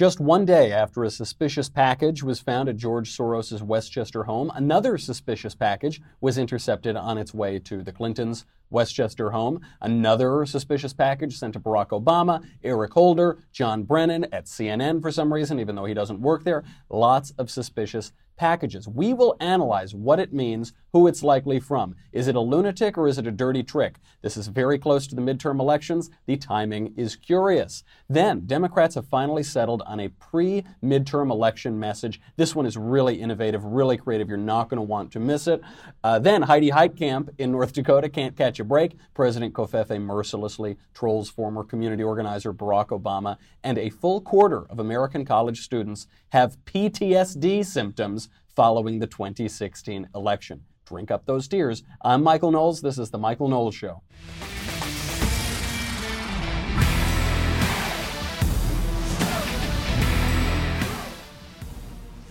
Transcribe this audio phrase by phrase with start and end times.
[0.00, 4.96] Just one day after a suspicious package was found at George Soros' Westchester home, another
[4.96, 9.60] suspicious package was intercepted on its way to the Clintons' Westchester home.
[9.80, 15.32] Another suspicious package sent to Barack Obama, Eric Holder, John Brennan at CNN for some
[15.32, 16.64] reason, even though he doesn't work there.
[16.88, 18.88] Lots of suspicious packages.
[18.88, 21.94] We will analyze what it means, who it's likely from.
[22.10, 23.96] Is it a lunatic or is it a dirty trick?
[24.22, 26.08] This is very close to the midterm elections.
[26.24, 27.84] The timing is curious.
[28.08, 32.18] Then, Democrats have finally settled on a pre midterm election message.
[32.36, 34.30] This one is really innovative, really creative.
[34.30, 35.60] You're not going to want to miss it.
[36.02, 38.96] Uh, then, Heidi Heitkamp in North Dakota can't catch a break.
[39.14, 45.24] President Covfefe mercilessly trolls former community organizer Barack Obama, and a full quarter of American
[45.24, 50.62] college students have PTSD symptoms following the 2016 election.
[50.84, 51.82] Drink up those tears.
[52.02, 52.80] I'm Michael Knowles.
[52.80, 54.02] This is The Michael Knowles Show.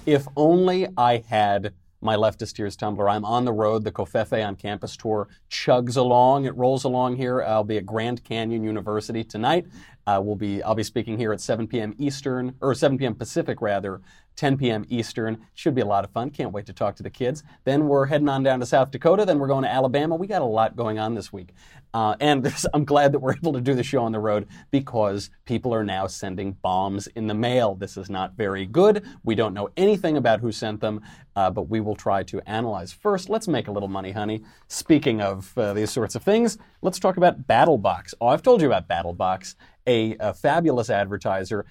[0.06, 3.10] If only I had my leftist tears tumbler.
[3.10, 3.84] I'm on the road.
[3.84, 6.46] The Covfefe on campus tour chugs along.
[6.46, 7.42] It rolls along here.
[7.42, 9.66] I'll be at Grand Canyon University tonight.
[10.08, 11.94] Uh, we'll be I'll be speaking here at 7 p.m.
[11.98, 13.16] Eastern or 7 p.m.
[13.16, 14.02] Pacific rather
[14.40, 14.86] 10 p.m.
[14.88, 15.38] Eastern.
[15.54, 16.30] Should be a lot of fun.
[16.30, 17.44] Can't wait to talk to the kids.
[17.66, 19.26] Then we're heading on down to South Dakota.
[19.26, 20.16] Then we're going to Alabama.
[20.16, 21.54] We got a lot going on this week.
[21.94, 25.30] Uh, and I'm glad that we're able to do the show on the road because
[25.44, 27.76] people are now sending bombs in the mail.
[27.76, 29.04] This is not very good.
[29.26, 31.02] We don't know anything about who sent them,
[31.36, 32.94] uh, but we will try to analyze.
[32.94, 34.44] First, let's make a little money, honey.
[34.70, 38.14] Speaking of uh, these sorts of things, let's talk about BattleBox.
[38.22, 39.56] Oh, I've told you about BattleBox.
[39.88, 41.66] A, a, fabulous advertiser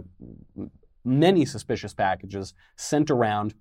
[1.05, 3.55] many suspicious packages sent around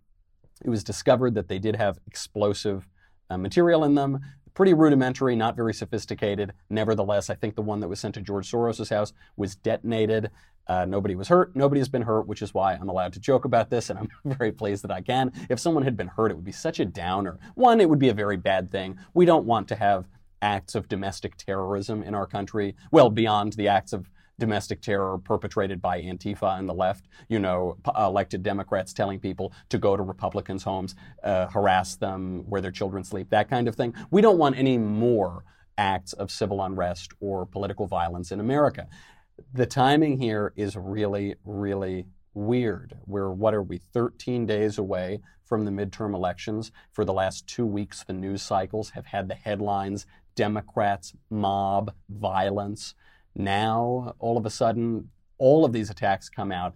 [0.64, 2.88] it was discovered that they did have explosive
[3.30, 4.20] uh, material in them.
[4.54, 6.54] Pretty rudimentary, not very sophisticated.
[6.70, 10.32] Nevertheless, I think the one that was sent to George Soros' house was detonated.
[10.68, 11.56] Uh, nobody was hurt.
[11.56, 14.10] Nobody has been hurt, which is why I'm allowed to joke about this, and I'm
[14.26, 15.32] very pleased that I can.
[15.50, 17.40] If someone had been hurt, it would be such a downer.
[17.56, 19.00] One, it would be a very bad thing.
[19.14, 20.08] We don't want to have
[20.42, 25.82] acts of domestic terrorism in our country, well, beyond the acts of domestic terror perpetrated
[25.82, 30.64] by Antifa and the left, you know, elected Democrats telling people to go to Republicans'
[30.64, 33.94] homes, uh, harass them where their children sleep, that kind of thing.
[34.10, 35.44] We don't want any more
[35.78, 38.88] acts of civil unrest or political violence in America.
[39.54, 42.98] The timing here is really, really weird.
[43.06, 46.72] We're, what are we, 13 days away from the midterm elections?
[46.92, 52.96] For the last two weeks, the news cycles have had the headlines Democrats, mob, violence.
[53.36, 56.74] Now, all of a sudden, all of these attacks come out.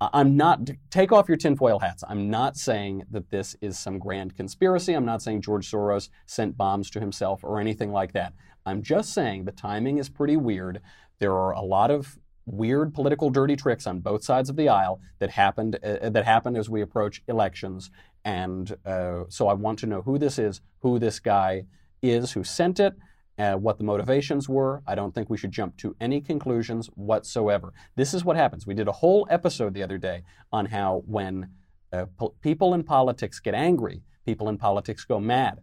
[0.00, 2.02] I'm not, take off your tinfoil hats.
[2.08, 4.94] I'm not saying that this is some grand conspiracy.
[4.94, 8.32] I'm not saying George Soros sent bombs to himself or anything like that.
[8.64, 10.80] I'm just saying the timing is pretty weird.
[11.18, 15.00] There are a lot of weird political dirty tricks on both sides of the aisle
[15.18, 17.90] that happened uh, that happened as we approach elections.
[18.24, 21.64] And uh, so I want to know who this is, who this guy
[22.02, 22.94] is, who sent it,
[23.40, 24.82] uh, what the motivations were.
[24.86, 27.72] I don't think we should jump to any conclusions whatsoever.
[27.96, 28.66] This is what happens.
[28.66, 31.48] We did a whole episode the other day on how when
[31.92, 35.60] uh, po- people in politics get angry, people in politics go mad.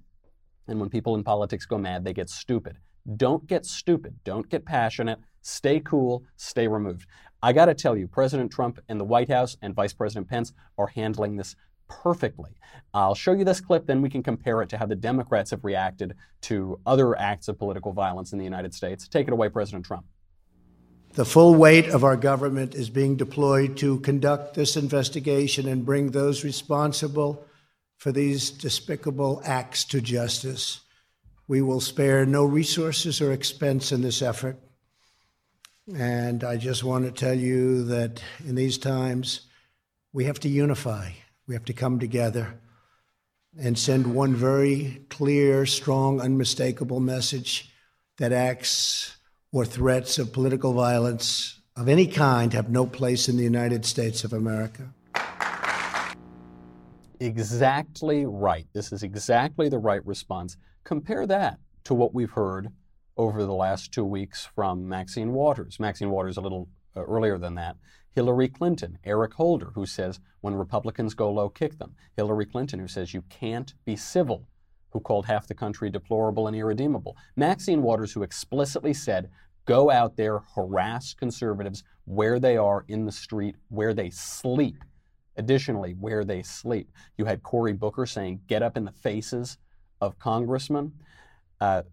[0.68, 2.78] And when people in politics go mad, they get stupid.
[3.16, 4.16] Don't get stupid.
[4.26, 5.20] Don't get passionate.
[5.42, 6.24] Stay cool.
[6.36, 7.08] Stay removed.
[7.42, 10.52] I got to tell you, President Trump and the White House and Vice President Pence
[10.78, 11.56] are handling this
[11.88, 12.52] perfectly.
[12.94, 15.64] I'll show you this clip, then we can compare it to how the Democrats have
[15.64, 19.08] reacted to other acts of political violence in the United States.
[19.08, 20.06] Take it away, President Trump.
[21.14, 26.12] The full weight of our government is being deployed to conduct this investigation and bring
[26.12, 27.46] those responsible
[27.98, 30.82] for these despicable acts to justice.
[31.48, 34.60] We will spare no resources or expense in this effort.
[35.96, 39.42] And I just want to tell you that in these times,
[40.14, 41.12] we have to unify.
[41.48, 42.60] We have to come together
[43.58, 47.72] and send one very clear, strong, unmistakable message
[48.18, 49.16] that acts
[49.54, 54.26] or threats of political violence of any kind have no place in the United States
[54.26, 54.94] of America.
[57.22, 58.68] Exactly right.
[58.74, 60.58] This is exactly the right response.
[60.84, 62.68] Compare that to what we've heard
[63.16, 65.80] over the last two weeks from Maxine Waters.
[65.80, 67.78] Maxine Waters, a little uh, earlier than that.
[68.18, 71.94] Hillary Clinton, Eric Holder, who says when Republicans go low, kick them.
[72.16, 74.48] Hillary Clinton, who says you can't be civil,
[74.90, 77.16] who called half the country deplorable and irredeemable.
[77.36, 79.30] Maxine Waters, who explicitly said
[79.66, 84.84] go out there, harass conservatives where they are in the street, where they sleep.
[85.36, 86.92] Additionally, where they sleep.
[87.20, 89.60] You had Cory Booker saying, get up in the faces
[90.02, 90.92] of congressmen.
[91.62, 91.84] Uh,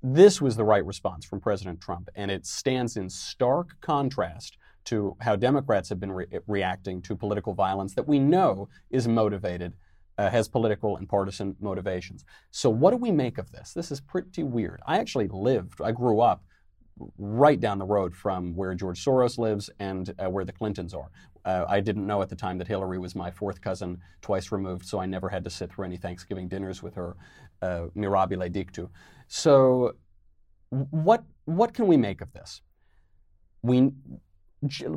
[0.00, 5.16] this was the right response from President Trump, and it stands in stark contrast to
[5.20, 9.74] how Democrats have been re- reacting to political violence that we know is motivated,
[10.18, 12.24] uh, has political and partisan motivations.
[12.50, 13.72] So, what do we make of this?
[13.72, 14.80] This is pretty weird.
[14.86, 16.42] I actually lived, I grew up
[17.18, 21.10] right down the road from where George Soros lives and uh, where the Clintons are.
[21.44, 24.86] Uh, I didn't know at the time that Hillary was my fourth cousin, twice removed,
[24.86, 27.16] so I never had to sit through any Thanksgiving dinners with her,
[27.62, 28.88] uh, mirabile dictu.
[29.28, 29.92] So,
[30.70, 32.62] what what can we make of this?
[33.62, 33.92] We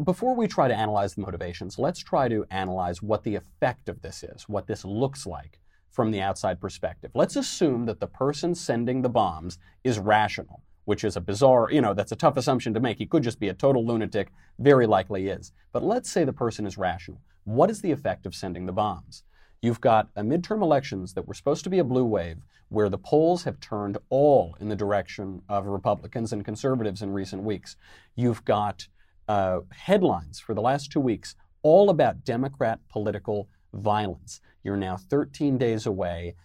[0.04, 4.02] before we try to analyze the motivations, let's try to analyze what the effect of
[4.02, 5.60] this is, what this looks like
[5.92, 7.12] from the outside perspective.
[7.14, 11.82] Let's assume that the person sending the bombs is rational which is a bizarre, you
[11.82, 12.98] know, that's a tough assumption to make.
[12.98, 15.52] He could just be a total lunatic, very likely is.
[15.72, 17.22] But let's say the person is rational.
[17.44, 19.22] What is the effect of sending the bombs?
[19.62, 22.38] You've got a midterm elections that were supposed to be a blue wave,
[22.70, 27.44] where the polls have turned all in the direction of Republicans and conservatives in recent
[27.44, 27.76] weeks.
[28.16, 28.88] You've got
[29.30, 34.42] uh, headlines for the last two weeks all about Democrat political violence.
[34.64, 36.36] You're now 13 days away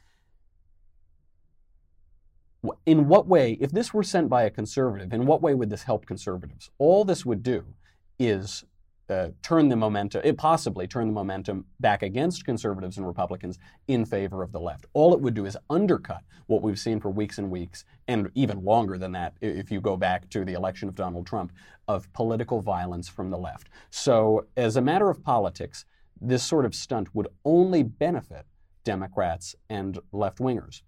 [2.86, 5.82] in what way, if this were sent by a conservative, in what way would this
[5.82, 6.70] help conservatives?
[6.78, 7.64] All this would do
[8.18, 8.64] is
[9.10, 13.58] uh, turn the momentum, it possibly turn the momentum back against conservatives and Republicans
[13.88, 14.86] in favor of the left.
[14.94, 18.64] All it would do is undercut what we've seen for weeks and weeks, and even
[18.64, 21.52] longer than that, if you go back to the election of Donald Trump,
[21.88, 23.68] of political violence from the left.
[23.90, 25.84] So, as a matter of politics,
[26.20, 28.46] this sort of stunt would only benefit
[28.84, 30.82] Democrats and left wingers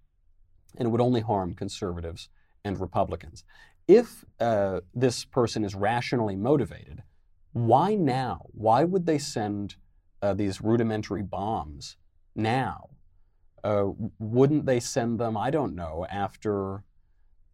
[0.77, 2.29] and it would only harm conservatives
[2.63, 3.43] and Republicans.
[3.87, 7.03] If uh, this person is rationally motivated,
[7.53, 8.45] why now?
[8.51, 9.75] Why would they send
[10.21, 11.97] uh, these rudimentary bombs
[12.35, 12.89] now?
[13.63, 13.87] Uh,
[14.19, 16.83] wouldn't they send them, I don't know, after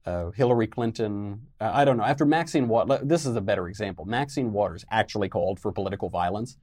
[0.06, 4.06] uh, Hillary Clinton, uh, I don't know, after Maxine Waters, this is a better example.
[4.06, 6.57] Maxine Waters actually called for political violence.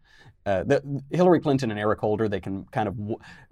[0.44, 2.97] Uh, the, Hillary Clinton and Eric Holder, they can kind of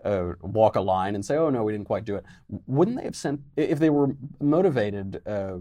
[0.04, 2.24] uh, walk a line and say, oh, no, we didn't quite do it.
[2.66, 5.56] Wouldn't they have sent, if they were motivated uh,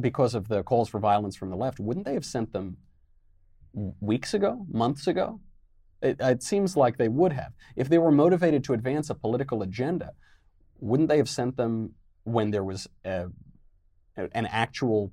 [0.00, 2.76] because of the calls for violence from the left, wouldn't they have sent them
[3.72, 5.40] weeks ago, months ago?
[6.00, 7.52] It, it seems like they would have.
[7.76, 10.12] If they were motivated to advance a political agenda,
[10.80, 11.94] wouldn't they have sent them
[12.24, 13.26] when there was a
[14.16, 15.12] an actual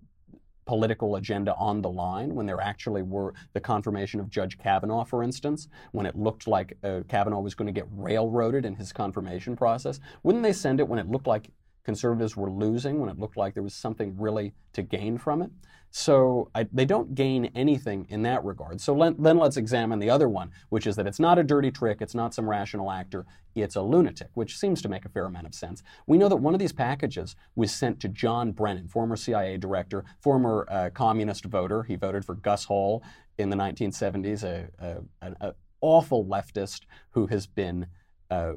[0.65, 5.21] political agenda on the line when there actually were the confirmation of Judge Kavanaugh, for
[5.23, 9.55] instance, when it looked like uh, Kavanaugh was going to get railroaded in his confirmation
[9.55, 9.99] process?
[10.23, 11.51] Wouldn't they send it when it looked like
[11.83, 15.51] conservatives were losing, when it looked like there was something really to gain from it?
[15.97, 18.81] So I, they don't gain anything in that regard.
[18.81, 21.71] So let, then let's examine the other one, which is that it's not a dirty
[21.71, 23.25] trick, it's not some rational actor,
[23.55, 25.83] it's a lunatic, which seems to make a fair amount of sense.
[26.05, 30.03] We know that one of these packages was sent to John Brennan, former CIA director,
[30.19, 31.83] former uh, communist voter.
[31.83, 33.01] He voted for Gus Hall
[33.37, 37.87] in the 1970s, a, an awful leftist who has been
[38.29, 38.55] uh,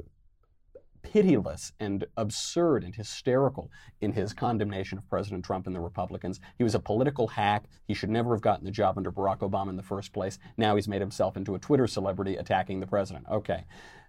[1.01, 6.39] pitiless and absurd and hysterical in his condemnation of President Trump and the Republicans.
[6.57, 7.65] He was a political hack.
[7.87, 10.39] He should never have gotten the job under Barack Obama in the first place.
[10.57, 13.25] Now he's made himself into a Twitter celebrity attacking the president.
[13.29, 13.65] Okay.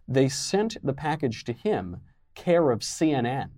[0.08, 1.98] They sent the package to him,
[2.34, 3.50] care of CNN.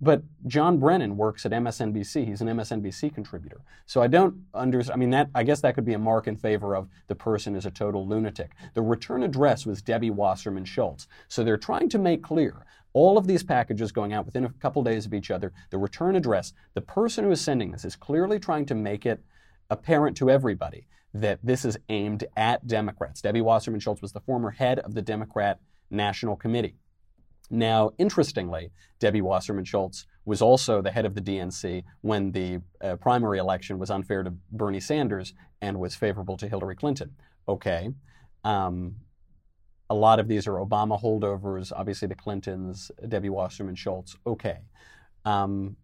[0.00, 2.24] But John Brennan works at MSNBC.
[2.24, 3.60] He's an MSNBC contributor.
[3.86, 4.94] So I don't understand.
[4.94, 7.56] I mean, that I guess that could be a mark in favor of the person
[7.56, 8.52] is a total lunatic.
[8.74, 11.08] The return address was Debbie Wasserman Schultz.
[11.26, 14.82] So they're trying to make clear all of these packages going out within a couple
[14.82, 15.52] days of each other.
[15.70, 16.52] The return address.
[16.74, 19.22] The person who is sending this is clearly trying to make it
[19.68, 23.20] apparent to everybody that this is aimed at Democrats.
[23.20, 25.58] Debbie Wasserman Schultz was the former head of the Democrat
[25.90, 26.76] National Committee.
[27.50, 32.96] Now, interestingly, Debbie Wasserman Schultz was also the head of the DNC when the uh,
[32.96, 37.16] primary election was unfair to Bernie Sanders and was favorable to Hillary Clinton.
[37.48, 37.88] Okay.
[38.44, 38.96] Um,
[39.90, 44.16] a lot of these are Obama holdovers, obviously the Clintons, Debbie Wasserman Schultz.
[44.26, 44.58] Okay.
[45.24, 45.76] Um,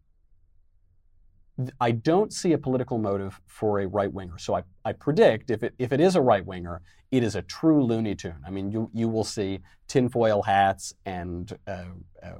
[1.80, 4.38] I don't see a political motive for a right winger.
[4.38, 6.82] So I, I predict if it, if it is a right winger,
[7.12, 8.42] it is a true Looney Tune.
[8.44, 11.84] I mean, you, you will see tinfoil hats and uh,
[12.22, 12.38] uh,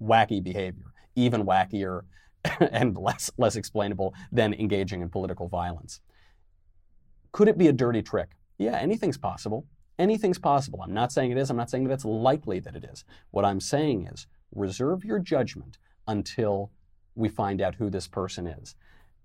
[0.00, 2.02] wacky behavior, even wackier
[2.60, 6.00] and less, less explainable than engaging in political violence.
[7.32, 8.30] Could it be a dirty trick?
[8.58, 9.66] Yeah, anything's possible.
[9.98, 10.80] Anything's possible.
[10.82, 11.50] I'm not saying it is.
[11.50, 13.04] I'm not saying that it's likely that it is.
[13.30, 16.70] What I'm saying is reserve your judgment until
[17.16, 18.76] we find out who this person is.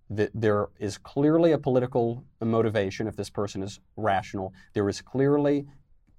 [0.10, 4.54] That there is clearly a political motivation if this person is rational.
[4.74, 5.68] There is clearly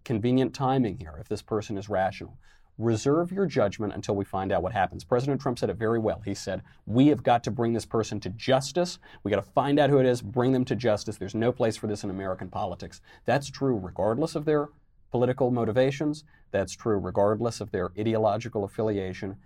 [0.05, 2.39] convenient timing here if this person is rational.
[2.79, 5.05] Reserve your judgment until we find out what happens.
[5.05, 6.23] President Trump said it very well.
[6.25, 8.99] He said, We have got to bring this person to justice.
[9.23, 11.19] We got to find out who it is, bring them to justice.
[11.19, 13.03] There's no place for this in American politics.
[13.27, 14.71] That's true regardless of their
[15.11, 16.25] political motivations.
[16.51, 19.37] That's true regardless of their ideological affiliation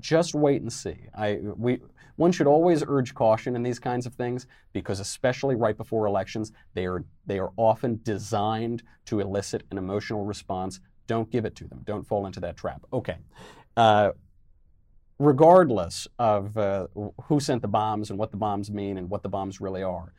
[0.00, 0.96] just wait and see.
[1.14, 1.80] I, we,
[2.16, 6.52] one should always urge caution in these kinds of things because, especially right before elections,
[6.74, 10.80] they are, they are often designed to elicit an emotional response.
[11.06, 11.82] Don't give it to them.
[11.84, 12.82] Don't fall into that trap.
[12.92, 13.16] Okay.
[13.76, 14.12] Uh,
[15.18, 16.86] regardless of uh,
[17.24, 20.12] who sent the bombs and what the bombs mean and what the bombs really are,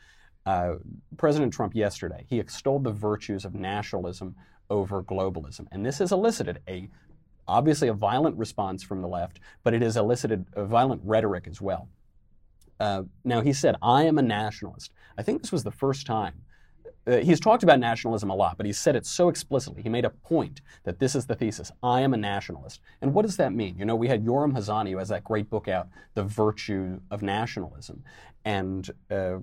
[0.46, 0.76] uh,
[1.18, 4.36] President Trump yesterday, he extolled the virtues of nationalism
[4.70, 5.68] over globalism.
[5.72, 6.90] And this has elicited a
[7.48, 11.88] obviously a violent response from the left, but it has elicited violent rhetoric as well.
[12.80, 14.92] Uh, now, he said, I am a nationalist.
[15.18, 16.42] I think this was the first time.
[17.08, 19.84] Uh, he's talked about nationalism a lot, but he said it so explicitly.
[19.84, 22.82] He made a point that this is the thesis I am a nationalist.
[23.02, 23.78] And what does that mean?
[23.78, 27.22] You know, we had Yoram Hazony, who has that great book out, The Virtue of
[27.22, 28.04] Nationalism.
[28.44, 29.38] And uh,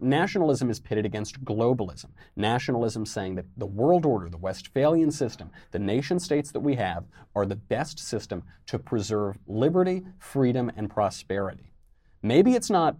[0.00, 2.10] nationalism is pitted against globalism.
[2.36, 7.04] Nationalism saying that the world order, the Westphalian system, the nation states that we have
[7.34, 11.72] are the best system to preserve liberty, freedom, and prosperity.
[12.22, 12.96] Maybe it's not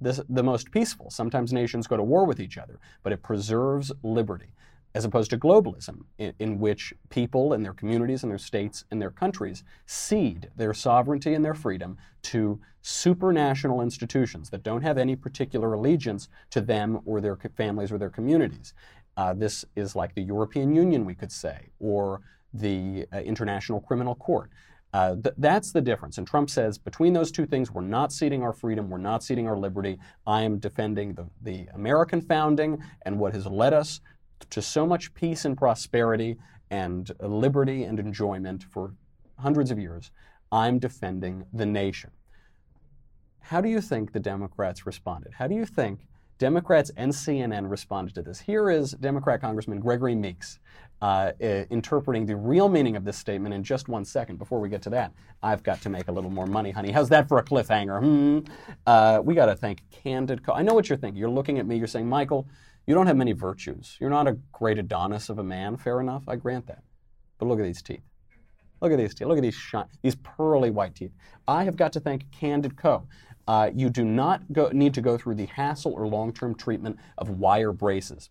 [0.00, 1.10] this, the most peaceful.
[1.10, 4.52] Sometimes nations go to war with each other, but it preserves liberty
[4.96, 9.00] as opposed to globalism, in, in, which people and their communities and their states and
[9.00, 15.14] their countries cede their sovereignty and their freedom to supranational institutions that don't have any
[15.14, 18.72] particular allegiance to them or their families or their communities.
[19.18, 22.22] Uh, this is like the European Union, we could say, or
[22.54, 24.48] the uh, International Criminal Court.
[24.94, 26.16] Uh, th- that's the difference.
[26.16, 29.46] And Trump says between those two things, we're not ceding our freedom, we're not ceding
[29.46, 29.98] our liberty.
[30.26, 34.00] I am defending the, the American founding and what has led us
[34.50, 36.36] to so much peace and prosperity
[36.70, 38.94] and liberty and enjoyment for
[39.38, 40.10] hundreds of years.
[40.50, 42.10] I'm defending the nation.
[43.40, 45.34] How do you think the Democrats responded?
[45.34, 46.00] How do you think
[46.38, 48.40] Democrats and CNN responded to this?
[48.40, 50.58] Here is Democrat Congressman Gregory Meeks
[51.00, 51.32] uh,
[51.70, 54.38] interpreting the real meaning of this statement in just one second.
[54.38, 55.12] Before we get to that,
[55.42, 56.90] I've got to make a little more money, honey.
[56.90, 58.00] How's that for a cliffhanger?
[58.00, 58.52] Hmm.
[58.86, 60.52] Uh, we got to thank Candid Co.
[60.52, 61.18] I know what you're thinking.
[61.18, 61.76] You're looking at me.
[61.76, 62.48] You're saying, Michael,
[62.86, 63.96] you don't have many virtues.
[64.00, 66.82] You're not a great Adonis of a man, fair enough, I grant that.
[67.38, 68.02] But look at these teeth.
[68.80, 69.26] Look at these teeth.
[69.26, 71.12] Look at these shine, these pearly white teeth.
[71.48, 73.06] I have got to thank Candid Co.
[73.48, 77.30] Uh, you do not go, need to go through the hassle or long-term treatment of
[77.30, 78.30] wire braces.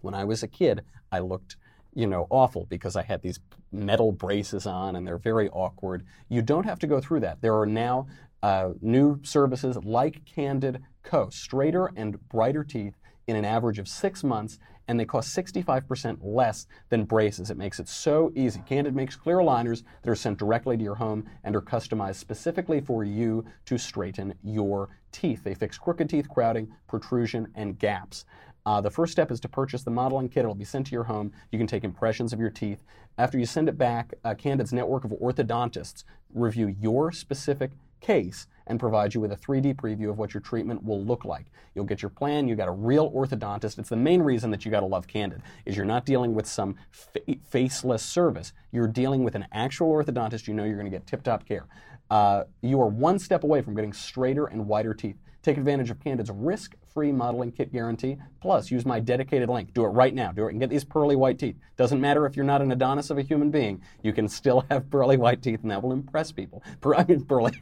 [0.00, 1.56] When I was a kid, I looked,
[1.94, 3.40] you know, awful because I had these
[3.72, 6.06] metal braces on and they're very awkward.
[6.28, 7.40] You don't have to go through that.
[7.40, 8.06] There are now
[8.42, 11.28] uh, new services like Candid Co.
[11.28, 12.94] Straighter and brighter teeth
[13.28, 14.58] in an average of six months,
[14.88, 17.50] and they cost 65% less than braces.
[17.50, 18.62] It makes it so easy.
[18.66, 22.80] Candid makes clear aligners that are sent directly to your home and are customized specifically
[22.80, 25.44] for you to straighten your teeth.
[25.44, 28.24] They fix crooked teeth, crowding, protrusion, and gaps.
[28.64, 30.40] Uh, the first step is to purchase the modeling kit.
[30.40, 31.32] It'll be sent to your home.
[31.52, 32.82] You can take impressions of your teeth.
[33.18, 36.04] After you send it back, uh, Candid's network of orthodontists
[36.34, 40.84] review your specific case and provide you with a 3D preview of what your treatment
[40.84, 41.46] will look like.
[41.74, 43.78] You'll get your plan, you got a real orthodontist.
[43.78, 46.46] It's the main reason that you got to love Candid is you're not dealing with
[46.46, 48.52] some fa- faceless service.
[48.72, 51.66] You're dealing with an actual orthodontist you know you're going to get tip-top care.
[52.10, 55.16] Uh, you are one step away from getting straighter and whiter teeth.
[55.42, 58.18] Take advantage of Candid's risk-free modeling kit guarantee.
[58.40, 59.72] Plus, use my dedicated link.
[59.72, 60.32] Do it right now.
[60.32, 61.56] Do it and get these pearly white teeth.
[61.76, 63.80] Doesn't matter if you're not an Adonis of a human being.
[64.02, 66.62] You can still have pearly white teeth, and that will impress people.
[66.80, 67.52] Per- I mean, pearly.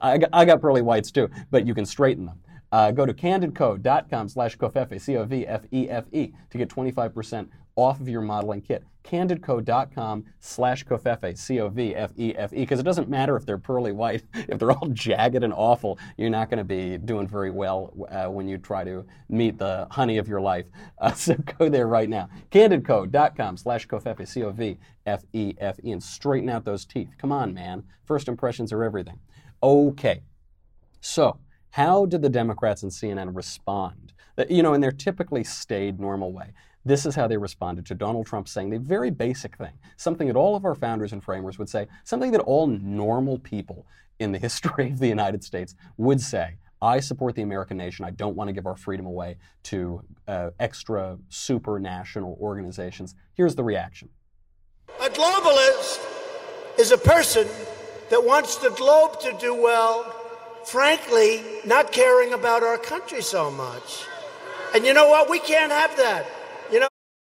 [0.00, 2.40] I got, I got pearly whites too, but you can straighten them.
[2.70, 8.84] Uh, go to candidco.com slash covfefe, C-O-V-F-E-F-E, to get 25% off of your modeling kit.
[9.04, 14.22] Candidco.com slash covfefe, C-O-V-F-E-F-E, because it doesn't matter if they're pearly white.
[14.54, 18.26] If they're all jagged and awful, you're not going to be doing very well uh,
[18.26, 20.66] when you try to meet the honey of your life.
[20.98, 22.28] Uh, so go there right now.
[22.50, 27.10] Candidco.com slash covfefe, C-O-V-F-E-F-E, and straighten out those teeth.
[27.18, 27.84] Come on, man.
[28.04, 29.18] First impressions are everything.
[29.62, 30.22] Okay.
[31.00, 31.38] So,
[31.70, 34.12] how did the Democrats and CNN respond?
[34.48, 36.52] You know, in their typically staid, normal way.
[36.84, 40.36] This is how they responded to Donald Trump saying the very basic thing, something that
[40.36, 43.86] all of our founders and framers would say, something that all normal people
[44.18, 46.56] in the history of the United States would say.
[46.82, 48.04] I support the American nation.
[48.04, 53.14] I don't want to give our freedom away to uh, extra supranational organizations.
[53.32, 54.10] Here's the reaction.
[55.00, 56.00] A globalist
[56.78, 57.48] is a person
[58.10, 60.14] that wants the globe to do well,
[60.66, 64.04] frankly, not caring about our country so much.
[64.74, 65.30] And you know what?
[65.30, 66.26] We can't have that.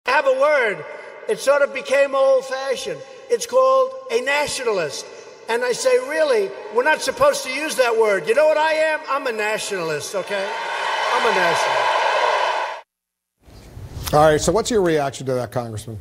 [0.08, 0.84] You know, I have a word.
[1.28, 3.00] It sort of became old fashioned.
[3.30, 5.06] It's called a nationalist.
[5.48, 8.26] And I say, really, we're not supposed to use that word.
[8.26, 9.00] You know what I am?
[9.08, 10.50] I'm a nationalist, okay?
[11.12, 11.94] I'm a nationalist.
[14.14, 15.98] All right, so what's your reaction to that, Congressman?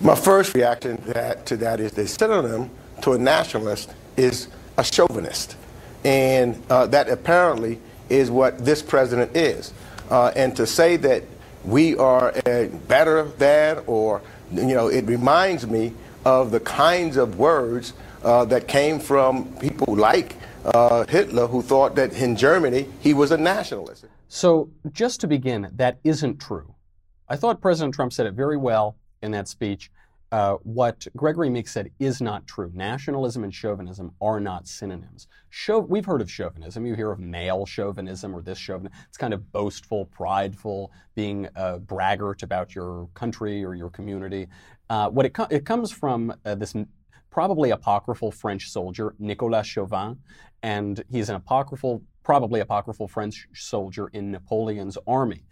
[0.00, 2.70] My first reaction to that, to that is the synonym
[3.02, 5.56] to a nationalist is a chauvinist.
[6.04, 9.72] And uh, that apparently is what this president is.
[10.10, 11.24] Uh, and to say that
[11.66, 12.32] we are
[12.86, 15.92] better than, or, you know, it reminds me
[16.24, 17.92] of the kinds of words
[18.22, 23.30] uh, that came from people like uh, Hitler, who thought that in Germany he was
[23.30, 24.04] a nationalist.
[24.28, 26.74] So, just to begin, that isn't true.
[27.28, 29.90] I thought President Trump said it very well in that speech.
[30.32, 32.70] Uh, what Gregory Meeks said is not true.
[32.74, 35.28] Nationalism and chauvinism are not synonyms.
[35.50, 36.84] Chau- we've heard of chauvinism.
[36.84, 38.98] You hear of male chauvinism or this chauvinism.
[39.08, 44.48] It's kind of boastful, prideful, being a braggart about your country or your community.
[44.90, 46.74] Uh, what it, it comes from uh, this
[47.30, 50.18] probably apocryphal French soldier, Nicolas Chauvin,
[50.62, 55.44] and he's an apocryphal, probably apocryphal French soldier in Napoleon's army.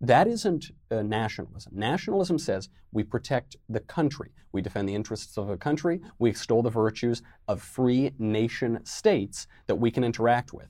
[0.00, 1.72] That isn't uh, nationalism.
[1.74, 6.62] Nationalism says we protect the country, we defend the interests of a country, we extol
[6.62, 10.68] the virtues of free nation states that we can interact with.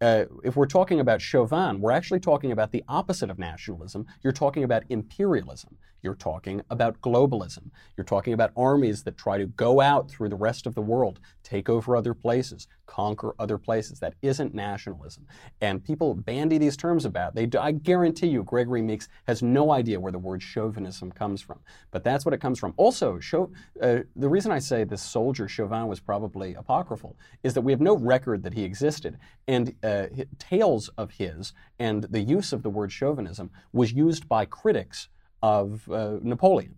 [0.00, 4.06] Uh, if we're talking about Chauvin, we're actually talking about the opposite of nationalism.
[4.22, 5.76] You're talking about imperialism.
[6.02, 7.70] You're talking about globalism.
[7.96, 11.20] You're talking about armies that try to go out through the rest of the world,
[11.42, 14.00] take over other places, conquer other places.
[14.00, 15.26] That isn't nationalism.
[15.60, 17.34] And people bandy these terms about.
[17.34, 21.60] They, I guarantee you, Gregory Meeks has no idea where the word chauvinism comes from.
[21.90, 22.74] But that's what it comes from.
[22.76, 23.50] Also, Chau-
[23.82, 27.80] uh, the reason I say this soldier Chauvin was probably apocryphal is that we have
[27.80, 29.18] no record that he existed.
[29.46, 30.06] And uh,
[30.38, 35.08] tales of his and the use of the word chauvinism was used by critics
[35.42, 36.74] of uh, Napoleon,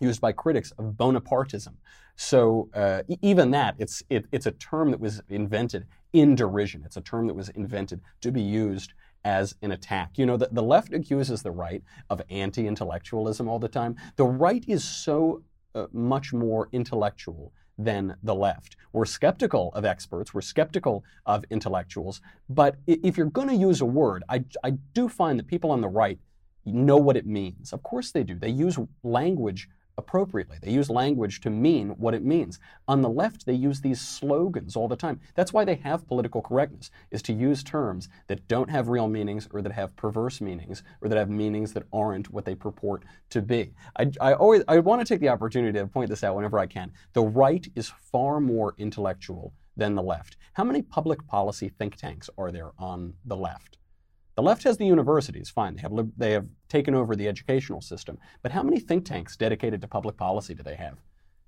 [0.00, 1.74] used by critics of Bonapartism.
[2.16, 6.82] So uh, even that, it's it, it's a term that was invented in derision.
[6.84, 8.94] It's a term that was invented to be used
[9.24, 10.16] as an attack.
[10.16, 13.96] You know, the, the left accuses the right of anti-intellectualism all the time.
[14.16, 15.42] The right is so
[15.74, 18.76] uh, much more intellectual than the left.
[18.92, 23.84] We're skeptical of experts, we're skeptical of intellectuals, but if you're going to use a
[23.84, 26.18] word, I, I do find that people on the right
[26.66, 27.72] know what it means.
[27.72, 28.34] Of course they do.
[28.34, 30.58] They use language appropriately.
[30.60, 32.58] They use language to mean what it means.
[32.86, 35.20] On the left, they use these slogans all the time.
[35.34, 39.48] That's why they have political correctness, is to use terms that don't have real meanings
[39.52, 43.40] or that have perverse meanings or that have meanings that aren't what they purport to
[43.40, 43.72] be.
[43.98, 46.66] I, I always I want to take the opportunity to point this out whenever I
[46.66, 46.92] can.
[47.14, 50.36] The right is far more intellectual than the left.
[50.54, 53.75] How many public policy think tanks are there on the left?
[54.36, 55.76] The left has the universities, fine.
[55.76, 58.18] They have, they have taken over the educational system.
[58.42, 60.98] But how many think tanks dedicated to public policy do they have?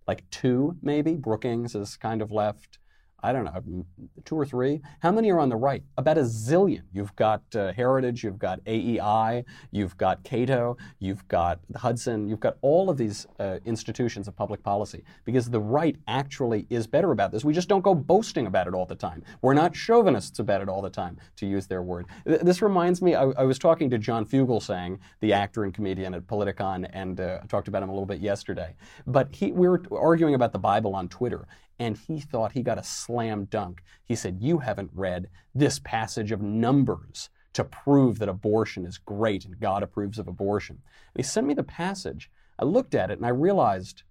[0.07, 1.14] Like two, maybe?
[1.14, 2.79] Brookings is kind of left.
[3.21, 3.85] I don't know,
[4.25, 4.81] two or three.
[5.01, 5.83] How many are on the right?
[5.97, 6.83] About a zillion.
[6.93, 12.59] You've got uh, Heritage, you've got AEI, you've got Cato, you've got Hudson, you've got
[12.61, 17.33] all of these uh, institutions of public policy because the right actually is better about
[17.33, 17.45] this.
[17.45, 19.25] We just don't go boasting about it all the time.
[19.43, 22.07] We're not chauvinists about it all the time, to use their word.
[22.25, 26.23] This reminds me, I, I was talking to John Fugelsang, the actor and comedian at
[26.29, 28.77] Politicon, and uh, I talked about him a little bit yesterday.
[29.09, 32.79] But he, we were arguing about the Bible on Twitter, and he thought he got
[32.79, 33.83] a slam dunk.
[34.05, 39.45] He said, You haven't read this passage of Numbers to prove that abortion is great
[39.45, 40.77] and God approves of abortion.
[41.14, 42.31] And he sent me the passage.
[42.59, 44.03] I looked at it and I realized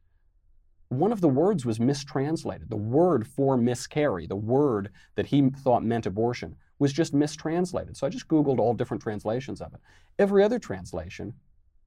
[0.89, 2.69] one of the words was mistranslated.
[2.69, 7.97] The word for miscarry, the word that he thought meant abortion, was just mistranslated.
[7.97, 9.81] So I just Googled all different translations of it.
[10.17, 11.33] Every other translation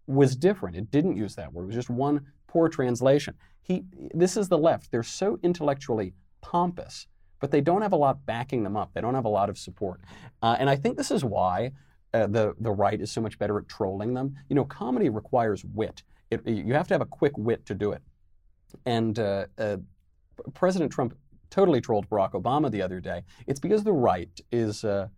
[0.07, 0.77] was different.
[0.77, 1.64] It didn't use that word.
[1.64, 3.35] It was just one poor translation.
[3.63, 4.91] He, this is the left.
[4.91, 7.07] They're so intellectually pompous,
[7.39, 8.91] but they don't have a lot backing them up.
[8.93, 10.01] They don't have a lot of support.
[10.43, 11.71] Uh, and I think this is why
[12.13, 14.35] uh, the, the right is so much better at trolling them.
[14.49, 16.03] You know, comedy requires wit.
[16.33, 18.03] It, you have to have a quick wit to do it.
[18.85, 19.77] And uh, uh
[20.55, 21.17] President Trump
[21.51, 23.23] totally trolled Barack Obama the other day.
[23.47, 25.09] It's because the right is uh,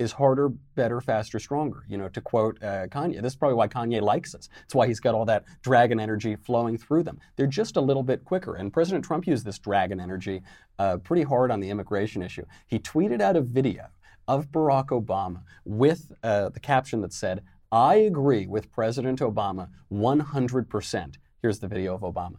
[0.00, 1.84] is harder, better, faster, stronger.
[1.86, 4.48] You know, to quote uh, Kanye, this is probably why Kanye likes us.
[4.64, 7.20] It's why he's got all that dragon energy flowing through them.
[7.36, 8.54] They're just a little bit quicker.
[8.54, 10.40] And President Trump used this dragon energy
[10.78, 12.46] uh, pretty hard on the immigration issue.
[12.66, 13.88] He tweeted out a video
[14.26, 21.16] of Barack Obama with uh, the caption that said, I agree with President Obama 100%.
[21.42, 22.36] Here's the video of Obama.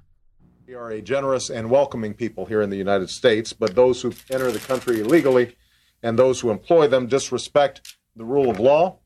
[0.65, 4.13] We are a generous and welcoming people here in the United States, but those who
[4.31, 5.55] enter the country illegally
[6.03, 8.97] and those who employ them disrespect the rule of law,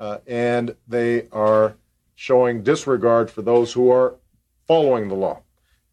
[0.00, 1.76] uh, and they are
[2.14, 4.16] showing disregard for those who are
[4.66, 5.42] following the law.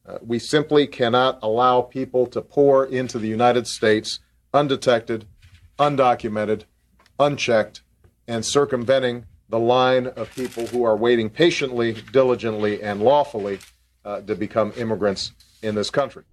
[0.06, 4.20] Uh, we simply cannot allow people to pour into the United States
[4.54, 5.26] undetected,
[5.80, 6.64] undocumented,
[7.20, 7.82] unchecked,
[8.28, 13.60] and circumventing the line of people who are waiting patiently, diligently, and lawfully
[14.06, 16.24] uh, to become immigrants in this country.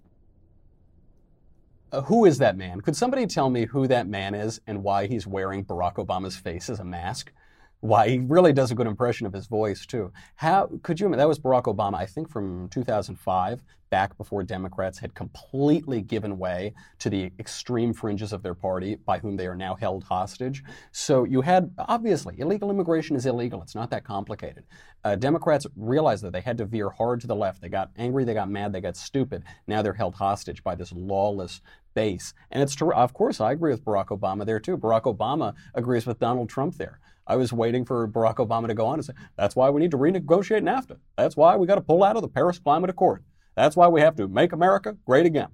[1.91, 2.83] Uh, who is that man?
[2.83, 6.69] Could somebody tell me who that man is and why he's wearing Barack Obama's face
[6.69, 7.33] as a mask?
[7.81, 10.13] Why he really does a good impression of his voice too.
[10.35, 11.09] How could you?
[11.15, 16.75] That was Barack Obama, I think, from 2005, back before Democrats had completely given way
[16.99, 20.65] to the extreme fringes of their party, by whom they are now held hostage.
[20.91, 23.63] So you had obviously illegal immigration is illegal.
[23.63, 24.65] It's not that complicated.
[25.05, 27.61] Uh, Democrats realized that they had to veer hard to the left.
[27.63, 29.45] They got angry, they got mad, they got stupid.
[29.69, 31.61] Now they're held hostage by this lawless
[31.95, 32.35] base.
[32.51, 32.77] And it's.
[32.81, 34.77] Of course, I agree with Barack Obama there too.
[34.77, 37.01] Barack Obama agrees with Donald Trump there.
[37.29, 39.91] I was waiting for Barack Obama to go on and say, that's why we need
[39.91, 40.97] to renegotiate NAFTA.
[41.17, 43.23] That's why we got to pull out of the Paris Climate Accord.
[43.55, 45.49] That's why we have to make America great again.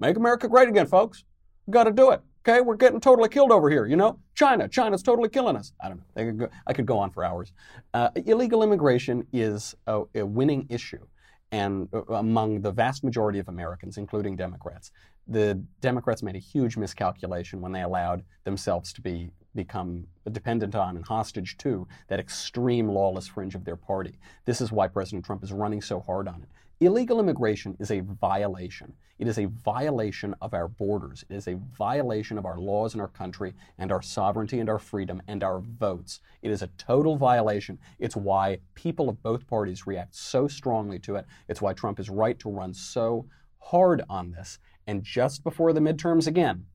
[0.00, 1.24] Make America great again, folks.
[1.66, 2.22] We got to do it.
[2.48, 3.84] Okay, we're getting totally killed over here.
[3.84, 5.72] You know, China, China's totally killing us.
[5.82, 6.24] I don't know.
[6.24, 7.52] Could go, I could go on for hours.
[7.92, 11.04] Uh, illegal immigration is a, a winning issue,
[11.52, 14.92] and uh, among the vast majority of Americans, including Democrats,
[15.26, 20.94] the Democrats made a huge miscalculation when they allowed themselves to be become dependent on
[20.96, 24.16] and hostage to that extreme lawless fringe of their party.
[24.44, 26.48] This is why President Trump is running so hard on it.
[26.80, 28.92] Illegal immigration is a violation.
[29.18, 31.24] It is a violation of our borders.
[31.28, 34.78] It is a violation of our laws in our country and our sovereignty and our
[34.78, 36.20] freedom and our votes.
[36.40, 37.80] It is a total violation.
[37.98, 41.26] It's why people of both parties react so strongly to it.
[41.48, 43.26] It's why Trump is right to run so
[43.58, 44.60] hard on this.
[44.86, 46.66] And just before the midterms again,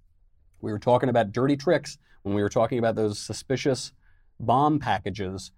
[0.60, 3.92] we were talking about dirty tricks when we were talking about those suspicious
[4.40, 5.52] bomb packages.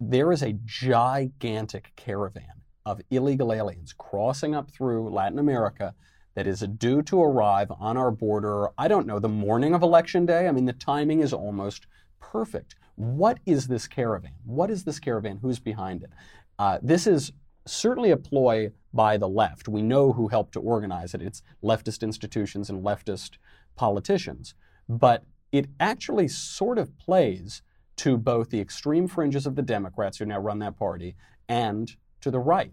[0.00, 5.94] There is a gigantic caravan of illegal aliens crossing up through Latin America
[6.34, 10.26] that is due to arrive on our border, I don't know, the morning of Election
[10.26, 10.46] Day?
[10.46, 11.86] I mean, the timing is almost
[12.20, 12.76] perfect.
[12.96, 14.32] What is this caravan?
[14.44, 15.38] What is this caravan?
[15.40, 16.10] Who's behind it?
[16.58, 17.32] Uh, this is
[17.66, 19.66] certainly a ploy by the left.
[19.66, 21.22] We know who helped to organize it.
[21.22, 23.32] It's leftist institutions and leftist
[23.74, 24.54] politicians.
[24.88, 27.62] But it actually sort of plays
[27.96, 31.16] to both the extreme fringes of the Democrats who now run that party
[31.48, 32.72] and to the right.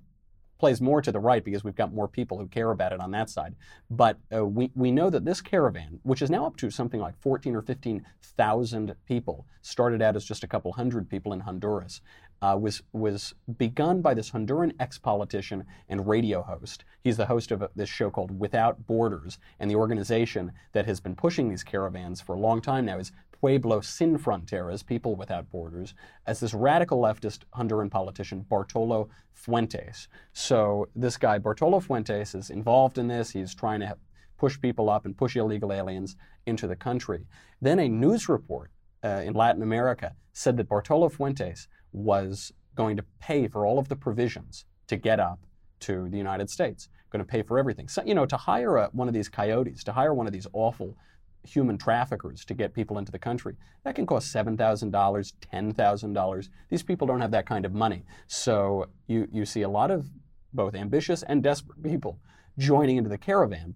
[0.59, 3.11] Plays more to the right because we've got more people who care about it on
[3.11, 3.55] that side.
[3.89, 7.17] But uh, we, we know that this caravan, which is now up to something like
[7.19, 12.01] 14 or 15,000 people, started out as just a couple hundred people in Honduras,
[12.43, 16.83] uh, was, was begun by this Honduran ex politician and radio host.
[17.01, 20.99] He's the host of a, this show called Without Borders, and the organization that has
[20.99, 25.49] been pushing these caravans for a long time now is Pueblo Sin Fronteras, People Without
[25.51, 25.93] Borders,
[26.27, 30.09] as this radical leftist Honduran politician, Bartolo Fuentes.
[30.33, 33.31] So this guy, Bartolo Fuentes, is involved in this.
[33.31, 33.95] He's trying to
[34.37, 37.25] push people up and push illegal aliens into the country.
[37.61, 38.69] Then a news report
[39.01, 43.87] uh, in Latin America said that Bartolo Fuentes was going to pay for all of
[43.87, 45.39] the provisions to get up
[45.79, 47.87] to the United States, going to pay for everything.
[47.87, 50.47] So, you know, to hire a, one of these coyotes, to hire one of these
[50.53, 50.97] awful
[51.43, 54.57] human traffickers to get people into the country, that can cost $7,000,
[54.91, 56.49] $10,000.
[56.69, 58.03] These people don't have that kind of money.
[58.27, 60.09] So you, you see a lot of
[60.53, 62.19] both ambitious and desperate people
[62.57, 63.75] joining into the caravan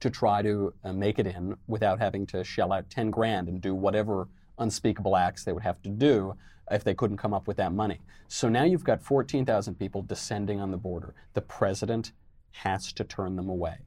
[0.00, 3.60] to try to uh, make it in without having to shell out 10 grand and
[3.60, 4.28] do whatever
[4.58, 6.34] unspeakable acts they would have to do
[6.70, 8.00] if they couldn't come up with that money.
[8.28, 11.14] So now you've got 14,000 people descending on the border.
[11.34, 12.12] The president
[12.52, 13.78] has to turn them away.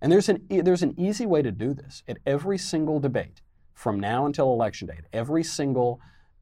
[0.00, 2.02] And there's an, there's an easy way to do this.
[2.06, 3.40] At every single debate,
[3.74, 6.00] from now until election day, at every single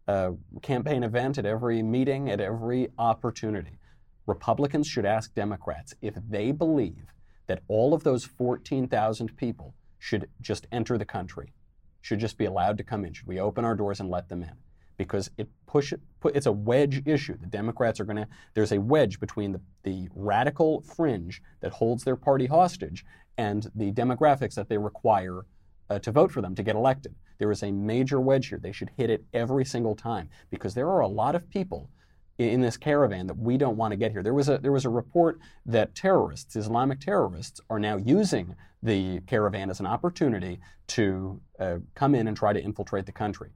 [0.09, 3.79] uh, campaign event, at every meeting, at every opportunity,
[4.27, 7.13] Republicans should ask Democrats if they believe
[7.47, 11.53] that all of those 14,000 people should just enter the country,
[12.01, 13.13] should just be allowed to come in.
[13.13, 14.53] Should we open our doors and let them in?
[14.97, 15.93] Because it push
[16.25, 17.37] it's a wedge issue.
[17.39, 22.05] The Democrats are going to there's a wedge between the, the radical fringe that holds
[22.05, 23.05] their party hostage
[23.37, 25.43] and the demographics that they require
[25.91, 27.15] uh, to vote for them to get elected.
[27.39, 28.59] There is a major wedge here.
[28.59, 31.91] They should hit it every single time because there are a lot of people
[32.39, 34.23] in this caravan that we don't want to get here.
[34.23, 39.21] There was a there was a report that terrorists, Islamic terrorists, are now using the
[39.21, 43.51] caravan as an opportunity to uh, come in and try to infiltrate the country.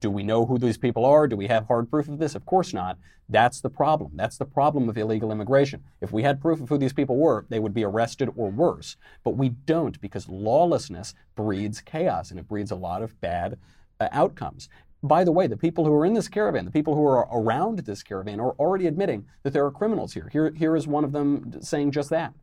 [0.00, 1.28] Do we know who these people are?
[1.28, 2.34] Do we have hard proof of this?
[2.34, 2.98] Of course not.
[3.28, 4.12] That's the problem.
[4.14, 5.84] That's the problem of illegal immigration.
[6.00, 8.96] If we had proof of who these people were, they would be arrested or worse.
[9.22, 13.58] But we don't because lawlessness breeds chaos and it breeds a lot of bad
[14.00, 14.68] uh, outcomes.
[15.02, 17.78] By the way, the people who are in this caravan, the people who are around
[17.80, 20.28] this caravan, are already admitting that there are criminals here.
[20.32, 22.34] Here, here is one of them saying just that.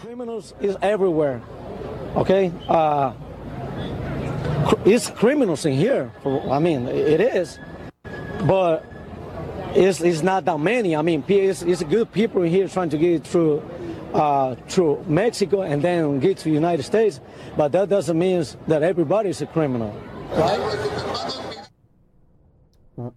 [0.00, 1.40] Criminals is everywhere.
[2.16, 3.12] Okay, uh,
[4.84, 6.12] it's criminals in here.
[6.24, 7.58] I mean, it is,
[8.46, 8.84] but
[9.74, 10.96] it's, it's not that many.
[10.96, 13.62] I mean, it's, it's good people in here trying to get through
[14.14, 17.20] uh, through Mexico and then get to the United States,
[17.56, 19.94] but that doesn't mean that everybody is a criminal,
[20.32, 20.80] right?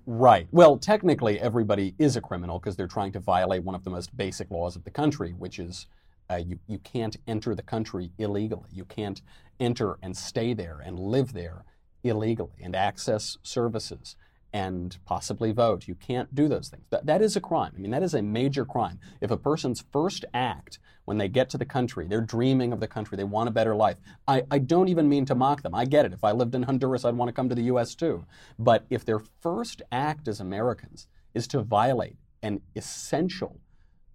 [0.06, 0.48] Right.
[0.52, 4.16] Well, technically, everybody is a criminal because they're trying to violate one of the most
[4.16, 5.88] basic laws of the country, which is
[6.30, 8.70] uh, you, you can't enter the country illegally.
[8.72, 9.22] You can't
[9.64, 11.64] enter and stay there and live there
[12.04, 14.16] illegally and access services
[14.54, 15.88] and possibly vote.
[15.88, 16.84] You can't do those things.
[16.92, 17.74] That, that is a crime.
[17.76, 19.00] I mean, that is a major crime.
[19.20, 22.88] If a person's first act when they get to the country, they're dreaming of the
[22.88, 23.98] country, they want a better life.
[24.28, 25.74] I, I don't even mean to mock them.
[25.74, 26.14] I get it.
[26.14, 27.96] If I lived in Honduras, I'd want to come to the U.S.
[27.96, 28.26] too.
[28.60, 33.60] But if their first act as Americans is to violate an essential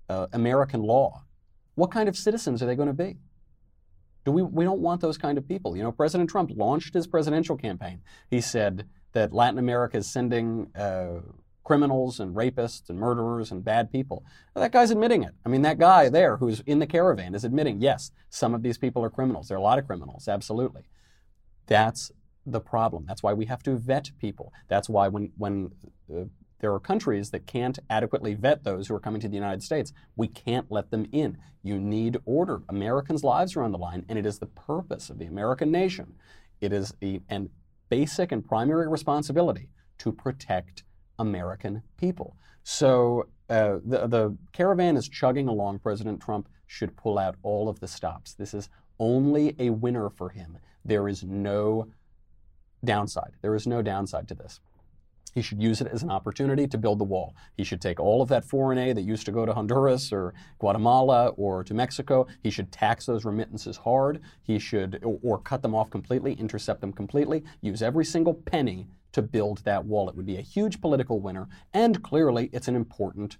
[0.08, 1.24] uh, American law,
[1.74, 3.18] what kind of citizens are they going to be?
[4.28, 5.74] Do we, we don't want those kind of people.
[5.74, 8.02] You know, President Trump launched his presidential campaign.
[8.30, 11.20] He said that Latin America is sending uh,
[11.64, 14.26] criminals and rapists and murderers and bad people.
[14.54, 15.32] Well, that guy's admitting it.
[15.46, 18.76] I mean, that guy there who's in the caravan is admitting, yes, some of these
[18.76, 19.48] people are criminals.
[19.48, 20.82] There are a lot of criminals, absolutely.
[21.66, 22.12] That's
[22.44, 23.06] the problem.
[23.08, 24.52] That's why we have to vet people.
[24.68, 25.70] That's why when, when
[26.14, 26.24] uh,
[26.60, 29.92] there are countries that can't adequately vet those who are coming to the United States.
[30.16, 31.38] We can't let them in.
[31.62, 32.62] You need order.
[32.68, 36.14] Americans' lives are on the line, and it is the purpose of the American nation.
[36.60, 37.20] It is a
[37.88, 39.68] basic and primary responsibility
[39.98, 40.82] to protect
[41.18, 42.36] American people.
[42.62, 45.78] So uh, the, the caravan is chugging along.
[45.78, 48.34] President Trump should pull out all of the stops.
[48.34, 48.68] This is
[48.98, 50.58] only a winner for him.
[50.84, 51.88] There is no
[52.84, 53.32] downside.
[53.42, 54.60] There is no downside to this.
[55.38, 57.36] He should use it as an opportunity to build the wall.
[57.56, 60.34] He should take all of that foreign aid that used to go to Honduras or
[60.58, 62.26] Guatemala or to Mexico.
[62.42, 64.20] He should tax those remittances hard.
[64.42, 68.88] He should, or, or cut them off completely, intercept them completely, use every single penny
[69.12, 70.08] to build that wall.
[70.08, 73.38] It would be a huge political winner, and clearly it's an important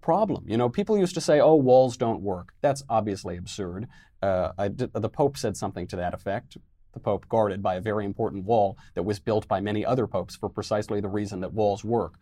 [0.00, 0.44] problem.
[0.48, 2.54] You know, people used to say, oh, walls don't work.
[2.62, 3.88] That's obviously absurd.
[4.22, 6.56] Uh, the Pope said something to that effect
[6.94, 10.36] the Pope guarded by a very important wall that was built by many other popes
[10.36, 12.14] for precisely the reason that walls work.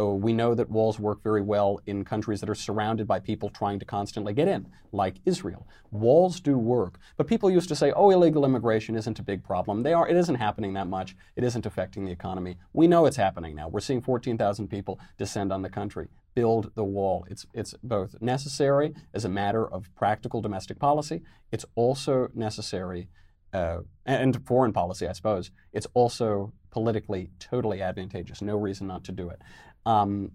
[0.00, 3.50] Uh, we know that walls work very well in countries that are surrounded by people
[3.50, 5.66] trying to constantly get in, like Israel.
[5.90, 9.82] Walls do work, but people used to say, "Oh, illegal immigration isn't a big problem."
[9.82, 10.08] They are.
[10.08, 11.16] It isn't happening that much.
[11.36, 12.56] It isn't affecting the economy.
[12.72, 13.68] We know it's happening now.
[13.68, 16.08] We're seeing 14,000 people descend on the country.
[16.34, 17.26] Build the wall.
[17.28, 21.22] It's it's both necessary as a matter of practical domestic policy.
[21.52, 23.08] It's also necessary
[23.52, 28.42] uh, and foreign policy, I suppose, it's also politically totally advantageous.
[28.42, 29.40] No reason not to do it.
[29.86, 30.32] Um,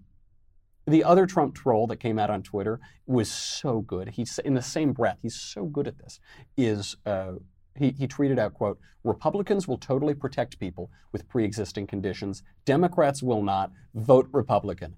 [0.88, 4.10] The other Trump troll that came out on Twitter was so good.
[4.10, 5.18] He's in the same breath.
[5.20, 6.20] He's so good at this.
[6.56, 7.32] Is uh,
[7.74, 12.42] he, he tweeted out, quote, Republicans will totally protect people with pre-existing conditions.
[12.64, 13.72] Democrats will not.
[13.94, 14.94] Vote Republican.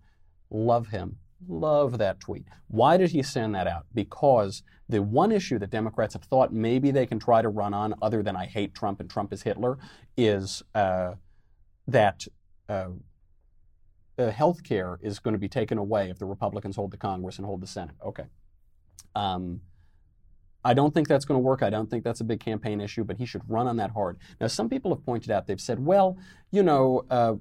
[0.51, 1.17] Love him.
[1.47, 2.47] Love that tweet.
[2.67, 3.87] Why did he send that out?
[3.95, 7.95] Because the one issue that Democrats have thought maybe they can try to run on,
[8.03, 9.79] other than I hate Trump and Trump is Hitler,
[10.17, 11.15] is uh,
[11.87, 12.27] that
[12.69, 12.89] uh,
[14.19, 17.37] uh, health care is going to be taken away if the Republicans hold the Congress
[17.37, 17.95] and hold the Senate.
[18.05, 18.25] Okay.
[19.15, 19.61] Um,
[20.65, 21.63] I don't think that's going to work.
[21.63, 24.19] I don't think that's a big campaign issue, but he should run on that hard.
[24.41, 26.19] Now, some people have pointed out, they've said, well,
[26.51, 27.35] you know, uh,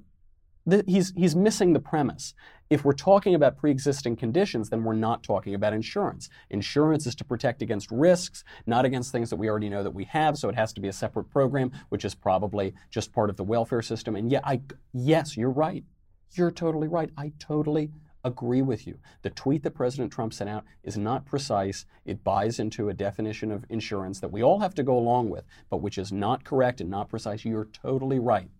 [0.68, 2.34] th- he's, he's missing the premise.
[2.70, 6.28] If we're talking about pre existing conditions, then we're not talking about insurance.
[6.50, 10.04] Insurance is to protect against risks, not against things that we already know that we
[10.04, 13.36] have, so it has to be a separate program, which is probably just part of
[13.36, 14.16] the welfare system.
[14.16, 14.60] And yeah, I,
[14.92, 15.84] yes, you're right.
[16.32, 17.10] You're totally right.
[17.16, 17.90] I totally
[18.24, 18.98] agree with you.
[19.22, 21.86] The tweet that President Trump sent out is not precise.
[22.04, 25.44] It buys into a definition of insurance that we all have to go along with,
[25.70, 27.44] but which is not correct and not precise.
[27.44, 28.50] You're totally right.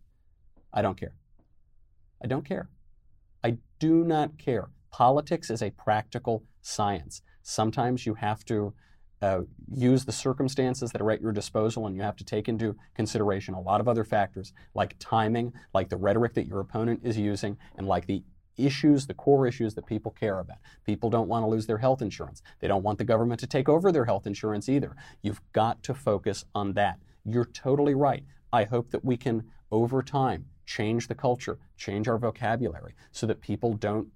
[0.72, 1.12] I don't care.
[2.22, 2.68] I don't care.
[3.44, 4.70] I do not care.
[4.90, 7.22] Politics is a practical science.
[7.42, 8.74] Sometimes you have to
[9.20, 9.40] uh,
[9.72, 13.54] use the circumstances that are at your disposal, and you have to take into consideration
[13.54, 17.56] a lot of other factors like timing, like the rhetoric that your opponent is using,
[17.76, 18.22] and like the
[18.56, 20.58] issues, the core issues that people care about.
[20.84, 22.42] People don't want to lose their health insurance.
[22.60, 24.96] They don't want the government to take over their health insurance either.
[25.22, 26.98] You've got to focus on that.
[27.24, 28.24] You're totally right.
[28.52, 33.40] I hope that we can, over time, change the culture, change our vocabulary so that
[33.40, 34.08] people don't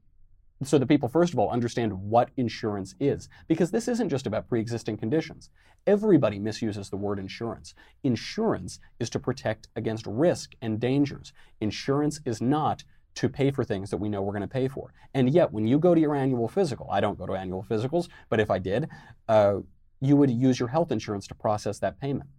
[0.65, 3.29] so that people, first of all, understand what insurance is.
[3.49, 5.51] Because this isn't just about pre existing conditions.
[5.89, 7.75] Everybody misuses the word insurance.
[8.05, 11.33] Insurance is to protect against risk and dangers.
[11.61, 12.85] Insurance is not
[13.17, 14.95] to pay for things that we know we're going to pay for.
[15.15, 18.09] And yet, when you go to your annual physical, I don't go to annual physicals,
[18.29, 18.89] but if I did,
[19.29, 19.57] uh,
[20.01, 22.31] you would use your health insurance to process that payment.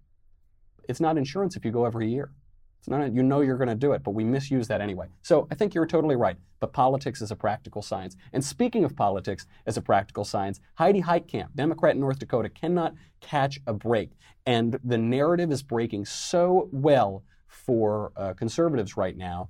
[0.88, 2.32] It's not insurance if you go every year.
[2.84, 5.08] It's not, you know you're going to do it, but we misuse that anyway.
[5.22, 6.36] So I think you're totally right.
[6.60, 8.18] But politics is a practical science.
[8.34, 12.94] And speaking of politics as a practical science, Heidi Heitkamp, Democrat in North Dakota, cannot
[13.22, 14.10] catch a break.
[14.46, 19.48] And the narrative is breaking so well for uh, conservatives right now,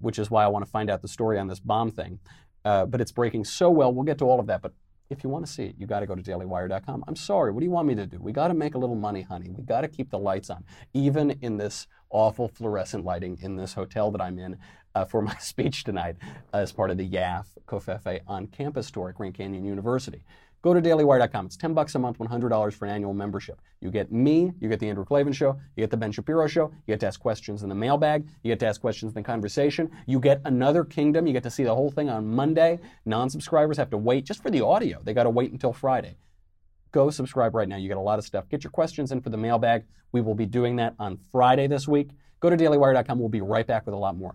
[0.00, 2.18] which is why I want to find out the story on this bomb thing.
[2.64, 3.92] Uh, but it's breaking so well.
[3.92, 4.60] We'll get to all of that.
[4.60, 4.72] But
[5.08, 7.04] if you want to see it, you got to go to dailywire.com.
[7.06, 7.52] I'm sorry.
[7.52, 8.18] What do you want me to do?
[8.20, 9.50] We got to make a little money, honey.
[9.50, 13.74] We got to keep the lights on, even in this awful fluorescent lighting in this
[13.74, 14.56] hotel that I'm in
[14.94, 16.16] uh, for my speech tonight
[16.54, 20.22] as part of the YAF Covfefe on campus tour at Grand Canyon University.
[20.62, 21.46] Go to dailywire.com.
[21.46, 23.60] It's 10 bucks a month, $100 for an annual membership.
[23.82, 26.72] You get me, you get the Andrew Klavan show, you get the Ben Shapiro show,
[26.86, 29.22] you get to ask questions in the mailbag, you get to ask questions in the
[29.22, 32.80] conversation, you get another kingdom, you get to see the whole thing on Monday.
[33.04, 35.00] Non-subscribers have to wait just for the audio.
[35.04, 36.16] They got to wait until Friday.
[36.96, 37.76] Go subscribe right now.
[37.76, 38.48] You get a lot of stuff.
[38.48, 39.84] Get your questions in for the mailbag.
[40.12, 42.08] We will be doing that on Friday this week.
[42.40, 43.18] Go to dailywire.com.
[43.18, 44.34] We'll be right back with a lot more.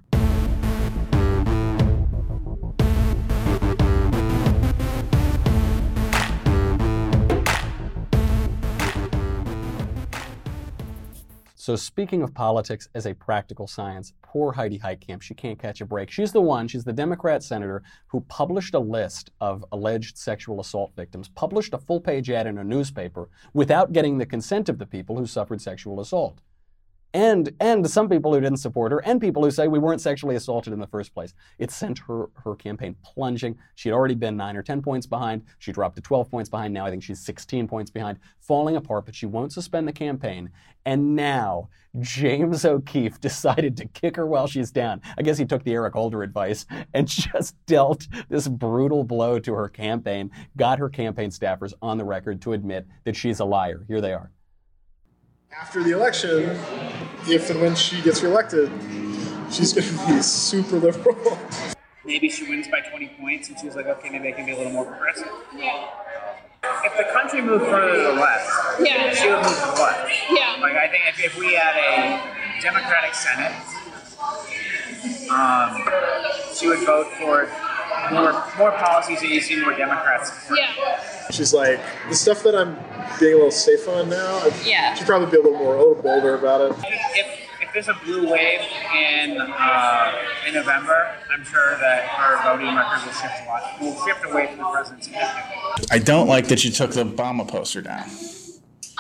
[11.56, 15.86] So speaking of politics as a practical science, poor Heidi Heitkamp, she can't catch a
[15.86, 16.10] break.
[16.10, 20.94] She's the one, she's the Democrat senator who published a list of alleged sexual assault
[20.96, 24.86] victims, published a full page ad in a newspaper without getting the consent of the
[24.86, 26.40] people who suffered sexual assault
[27.14, 30.36] and and some people who didn't support her and people who say we weren't sexually
[30.36, 31.34] assaulted in the first place.
[31.60, 33.58] It sent her her campaign plunging.
[33.76, 35.44] She had already been 9 or 10 points behind.
[35.60, 36.74] She dropped to 12 points behind.
[36.74, 40.50] Now i think she's 16 points behind falling apart but she won't suspend the campaign.
[40.86, 41.70] And now
[42.00, 45.02] james o'keefe decided to kick her while she's down.
[45.18, 49.54] I guess he took the eric holder advice and just dealt this brutal blow to
[49.54, 53.84] her campaign got her campaign staffers on the record to admit that she's a liar.
[53.88, 54.32] Here they are
[55.60, 56.58] after the election,
[57.28, 58.72] if and when she gets reelected,
[59.52, 61.38] she's going to be super liberal.
[62.06, 64.58] Maybe she wins by 20 points and she's like, okay, maybe I can be a
[64.58, 65.30] little more progressive.
[65.56, 65.90] Yeah.
[66.64, 68.50] If the country moved further to the left,
[68.82, 69.14] yeah.
[69.14, 70.12] she would move to the left.
[70.32, 70.58] Yeah.
[70.62, 73.54] Like, I think if, if we had a Democratic Senate,
[75.32, 75.84] um,
[76.56, 77.50] she would vote for
[78.12, 80.32] more more policies that you see more Democrats.
[80.56, 81.30] Yeah.
[81.32, 82.76] She's like the stuff that I'm
[83.20, 84.48] being a little safe on now.
[84.64, 84.94] Yeah.
[84.96, 86.76] She'd probably be a little more, a little bolder about it.
[86.84, 87.28] If,
[87.62, 88.62] if there's a blue wave
[88.96, 90.12] in uh,
[90.48, 93.82] in November, I'm sure that her voting record will shift a lot.
[93.82, 95.16] Will shift away from the presidency.
[95.90, 98.10] I don't like that you took the Obama poster down.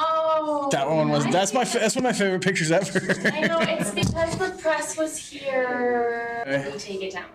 [0.03, 2.99] Oh, that one was that's my that's one of my favorite pictures ever.
[3.33, 6.27] I know it's because the press was here.
[6.73, 7.25] We take it down.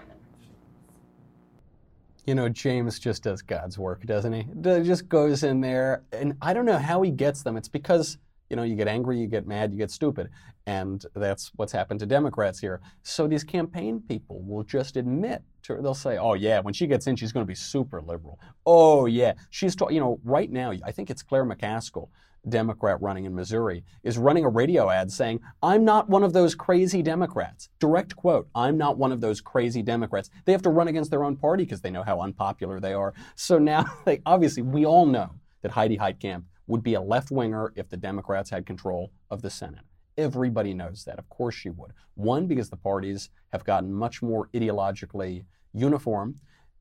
[2.26, 4.46] You know, James just does God's work, doesn't he?
[4.60, 7.56] Just goes in there, and I don't know how he gets them.
[7.56, 8.18] It's because
[8.48, 10.30] you know, you get angry, you get mad, you get stupid.
[10.66, 12.80] And that's what's happened to Democrats here.
[13.02, 16.86] So these campaign people will just admit, to, her, they'll say, oh, yeah, when she
[16.86, 18.38] gets in, she's going to be super liberal.
[18.64, 19.34] Oh, yeah.
[19.50, 22.08] She's, ta-, you know, right now, I think it's Claire McCaskill,
[22.48, 26.54] Democrat running in Missouri, is running a radio ad saying, I'm not one of those
[26.54, 27.68] crazy Democrats.
[27.80, 30.30] Direct quote, I'm not one of those crazy Democrats.
[30.44, 33.14] They have to run against their own party because they know how unpopular they are.
[33.34, 35.30] So now, like, obviously, we all know
[35.62, 39.50] that Heidi Heitkamp would be a left winger if the Democrats had control of the
[39.50, 39.84] Senate.
[40.18, 41.18] Everybody knows that.
[41.18, 41.92] Of course she would.
[42.14, 46.36] One, because the parties have gotten much more ideologically uniform,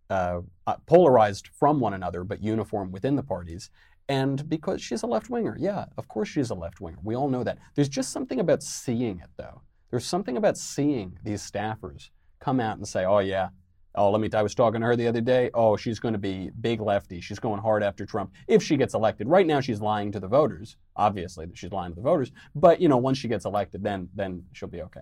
[0.09, 3.69] uh, uh, polarized from one another, but uniform within the parties.
[4.07, 5.57] And because she's a left winger.
[5.59, 6.99] Yeah, of course she's a left winger.
[7.03, 7.57] We all know that.
[7.73, 9.61] There's just something about seeing it, though.
[9.89, 13.49] There's something about seeing these staffers come out and say, oh, yeah,
[13.97, 14.29] Oh, let me.
[14.33, 15.49] I was talking to her the other day.
[15.53, 17.21] Oh, she's going to be big lefty.
[17.21, 19.27] She's going hard after Trump if she gets elected.
[19.27, 20.75] Right now, she's lying to the voters.
[20.97, 22.31] Obviously, she's lying to the voters.
[22.53, 25.01] But you know, once she gets elected, then then she'll be okay.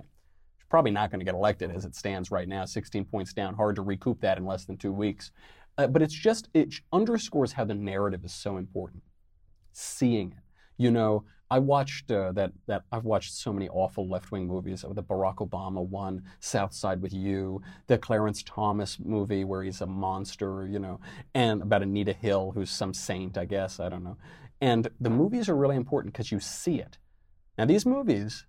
[0.57, 2.65] She's probably not going to get elected as it stands right now.
[2.65, 3.55] 16 points down.
[3.55, 5.31] Hard to recoup that in less than two weeks.
[5.77, 9.03] Uh, but it's just it underscores how the narrative is so important.
[9.71, 10.43] Seeing it.
[10.77, 14.83] You know, I watched uh, that that I've watched so many awful left wing movies.
[14.87, 19.85] The Barack Obama one, South Side with You, the Clarence Thomas movie where he's a
[19.85, 20.99] monster, you know,
[21.33, 23.79] and about Anita Hill who's some saint, I guess.
[23.79, 24.17] I don't know.
[24.61, 26.97] And the movies are really important because you see it.
[27.57, 28.45] Now these movies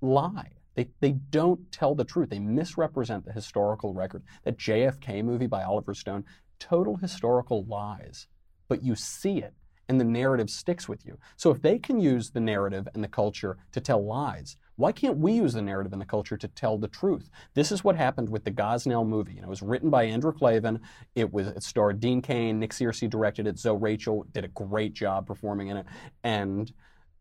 [0.00, 0.52] lie.
[0.74, 2.30] They, they don't tell the truth.
[2.30, 4.22] They misrepresent the historical record.
[4.44, 6.24] That JFK movie by Oliver Stone,
[6.58, 8.26] total historical lies.
[8.68, 9.54] But you see it
[9.88, 11.18] and the narrative sticks with you.
[11.36, 15.18] So if they can use the narrative and the culture to tell lies, why can't
[15.18, 17.30] we use the narrative and the culture to tell the truth?
[17.54, 19.38] This is what happened with the Gosnell movie.
[19.38, 20.80] it was written by Andrew Klavan.
[21.14, 22.58] It was it starred Dean Cain.
[22.58, 23.58] Nick Searcy directed it.
[23.58, 25.86] Zoe Rachel did a great job performing in it.
[26.24, 26.72] And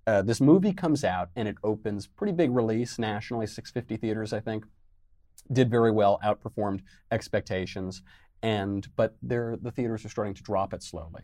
[0.06, 4.40] uh, this movie comes out and it opens pretty big release nationally, 650 theaters, I
[4.40, 4.66] think.
[5.52, 6.82] Did very well, outperformed
[7.12, 8.02] expectations.
[8.42, 11.24] And but the theaters are starting to drop it slowly.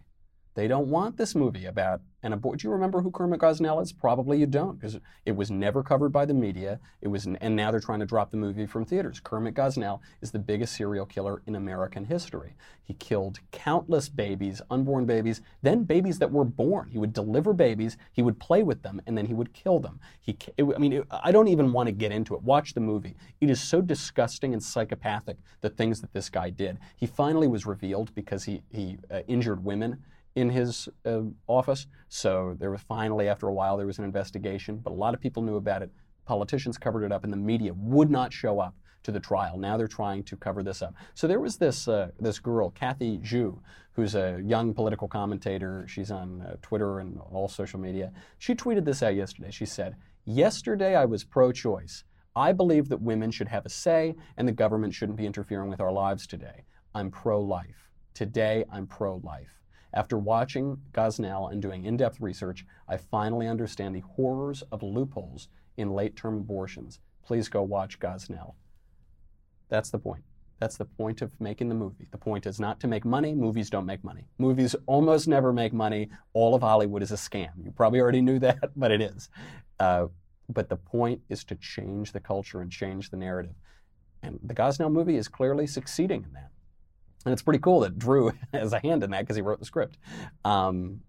[0.56, 2.58] They don't want this movie about an abortion.
[2.58, 3.94] Do you remember who Kermit Gosnell is?
[3.94, 6.80] Probably you don't, because it was never covered by the media.
[7.02, 9.22] It was, and now they're trying to drop the movie from theaters.
[9.24, 12.56] Kermit Gosnell is the biggest serial killer in American history.
[12.84, 16.90] He killed countless babies, unborn babies, then babies that were born.
[16.90, 20.00] He would deliver babies, he would play with them, and then he would kill them.
[20.20, 22.42] He, it, I mean, it, I don't even want to get into it.
[22.42, 23.16] Watch the movie.
[23.40, 26.80] It is so disgusting and psychopathic the things that this guy did.
[26.98, 30.04] He finally was revealed because he he uh, injured women
[30.40, 31.88] in his uh, office.
[32.08, 35.22] So there was finally, after a while, there was an investigation, but a lot of
[35.22, 35.92] people knew about it.
[36.26, 39.58] Politicians covered it up, and the media would not show up to the trial.
[39.58, 40.94] Now they're trying to cover this up.
[41.14, 43.60] So there was this uh, this girl, Kathy Zhu,
[43.94, 45.86] who's a young political commentator.
[45.88, 48.12] She's on uh, Twitter and all social media.
[48.38, 49.52] She tweeted this out yesterday.
[49.52, 52.04] She said, "Yesterday I was pro-choice.
[52.36, 55.82] I believe that women should have a say, and the government shouldn't be interfering with
[55.82, 56.66] our lives today.
[56.94, 57.90] I'm pro-life.
[58.14, 59.59] Today I'm pro-life."
[59.94, 65.48] After watching Gosnell and doing in depth research, I finally understand the horrors of loopholes
[65.78, 67.00] in late term abortions.
[67.26, 68.54] Please go watch Gosnell.
[69.70, 70.24] That's the point.
[70.60, 72.08] That's the point of making the movie.
[72.12, 73.34] The point is not to make money.
[73.34, 74.28] Movies don't make money.
[74.38, 76.10] Movies almost never make money.
[76.34, 77.52] All of Hollywood is a scam.
[77.64, 79.30] You probably already knew that, but it is.
[79.80, 80.08] Uh,
[80.50, 83.56] but the point is to change the culture and change the narrative.
[84.22, 86.49] And the Gosnell movie is clearly succeeding in that.
[87.26, 89.66] And it's pretty cool that Drew has a hand in that because he wrote the
[89.66, 89.98] script.
[90.46, 91.02] Um,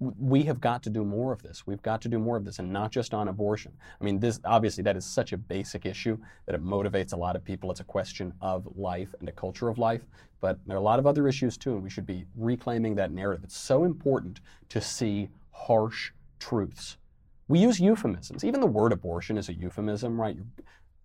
[0.00, 1.66] we have got to do more of this.
[1.66, 3.72] We've got to do more of this, and not just on abortion.
[4.00, 6.16] I mean, this obviously that is such a basic issue
[6.46, 7.70] that it motivates a lot of people.
[7.70, 10.02] It's a question of life and a culture of life,
[10.40, 13.12] but there are a lot of other issues too, and we should be reclaiming that
[13.12, 13.44] narrative.
[13.44, 16.96] It's so important to see harsh truths.
[17.48, 18.44] We use euphemisms.
[18.44, 20.36] Even the word abortion is a euphemism, right?
[20.36, 20.46] You're,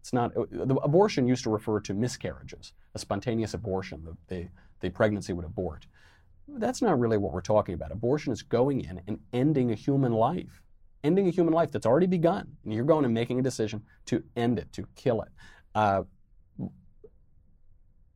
[0.06, 4.48] it's not, uh, the abortion used to refer to miscarriages, a spontaneous abortion, the, the,
[4.80, 5.88] the pregnancy would abort.
[6.48, 7.92] That's not really what we're talking about.
[7.92, 10.62] Abortion is going in and ending a human life,
[11.04, 12.56] ending a human life that's already begun.
[12.64, 15.30] And you're going and making a decision to end it, to kill it.
[15.74, 16.04] Uh,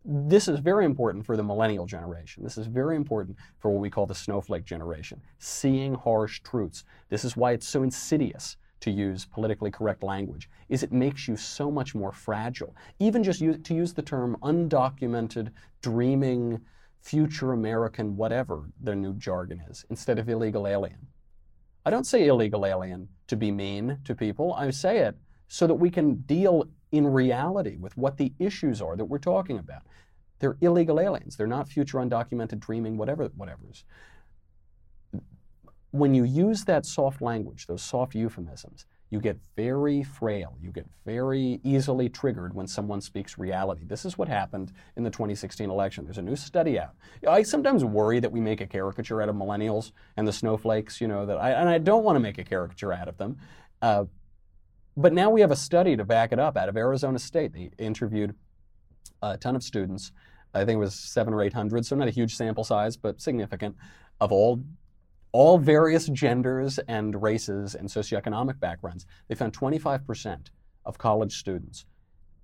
[0.06, 2.44] this is very important for the millennial generation.
[2.44, 6.84] This is very important for what we call the snowflake generation, seeing harsh truths.
[7.10, 11.36] This is why it's so insidious to use politically correct language, is it makes you
[11.36, 12.76] so much more fragile.
[13.00, 15.50] Even just use, to use the term undocumented,
[15.82, 16.62] dreaming,
[17.02, 21.08] future American, whatever their new jargon is, instead of illegal alien.
[21.86, 24.54] I don't say illegal alien to be mean to people.
[24.54, 25.18] I say it
[25.48, 29.58] so that we can deal in reality with what the issues are that we're talking
[29.58, 29.82] about.
[30.40, 31.36] They're illegal aliens.
[31.36, 33.84] They're not future undocumented dreaming, whatever, whatever's.
[35.92, 40.56] When you use that soft language, those soft euphemisms, you get very frail.
[40.62, 43.82] You get very easily triggered when someone speaks reality.
[43.86, 46.04] This is what happened in the 2016 election.
[46.04, 46.94] There's a new study out.
[47.28, 51.08] I sometimes worry that we make a caricature out of millennials and the snowflakes, you
[51.08, 53.38] know, that I, and I don't want to make a caricature out of them.
[53.82, 54.06] Uh,
[54.96, 57.54] but now we have a study to back it up out of Arizona State.
[57.54, 58.36] They interviewed
[59.22, 60.12] a ton of students.
[60.54, 63.22] I think it was seven or eight hundred, so not a huge sample size, but
[63.22, 63.76] significant,
[64.20, 64.62] of all
[65.32, 70.48] all various genders and races and socioeconomic backgrounds, they found 25%
[70.86, 71.86] of college students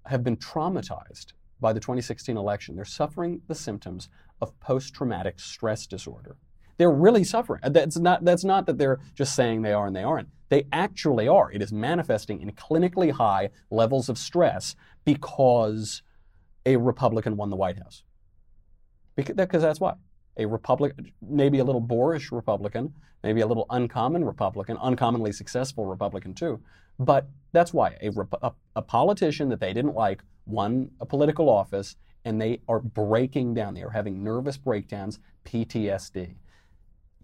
[0.06, 2.76] have been traumatized by the 2016 election.
[2.76, 4.10] They're suffering the symptoms
[4.42, 6.36] of post traumatic stress disorder.
[6.78, 7.62] They're really suffering.
[7.64, 10.30] Uh, that's not, that's not that they're just saying they are and they aren't.
[10.50, 11.52] They actually are.
[11.52, 14.76] It is manifesting in clinically high levels of stress
[15.06, 16.04] because
[16.66, 18.04] a Republican won the White House.
[19.16, 19.94] Because that's why
[20.38, 26.34] a Republican, maybe a little boorish Republican, maybe a little uncommon Republican, uncommonly successful Republican
[26.34, 26.62] too.
[27.00, 28.12] But that's why a,
[28.42, 33.54] a, a, politician that they didn't like won a political office and they are breaking
[33.54, 33.74] down.
[33.74, 36.36] They are having nervous breakdowns, PTSD.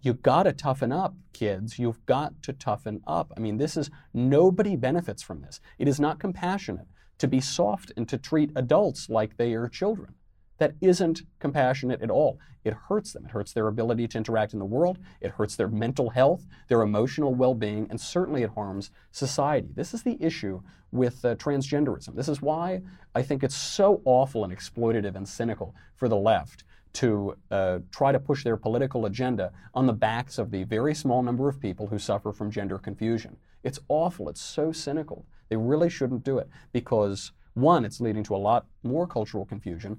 [0.00, 1.78] You've got to toughen up, kids.
[1.78, 3.32] You've got to toughen up.
[3.36, 5.60] I mean, this is nobody benefits from this.
[5.78, 6.88] It is not compassionate
[7.18, 10.14] to be soft and to treat adults like they are children
[10.62, 12.38] that isn't compassionate at all.
[12.62, 13.24] It hurts them.
[13.24, 14.96] It hurts their ability to interact in the world.
[15.20, 19.70] It hurts their mental health, their emotional well being, and certainly it harms society.
[19.74, 22.14] This is the issue with uh, transgenderism.
[22.14, 22.82] This is why
[23.12, 28.12] I think it's so awful and exploitative and cynical for the left to uh, try
[28.12, 31.88] to push their political agenda on the backs of the very small number of people
[31.88, 33.36] who suffer from gender confusion.
[33.64, 34.28] It's awful.
[34.28, 35.26] It's so cynical.
[35.48, 39.98] They really shouldn't do it because, one, it's leading to a lot more cultural confusion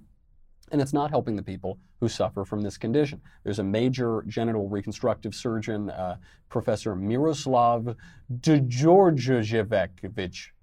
[0.73, 3.21] and it's not helping the people who suffer from this condition.
[3.43, 6.17] There's a major genital reconstructive surgeon, uh,
[6.49, 7.95] Professor Miroslav
[8.41, 9.89] Djordjevic.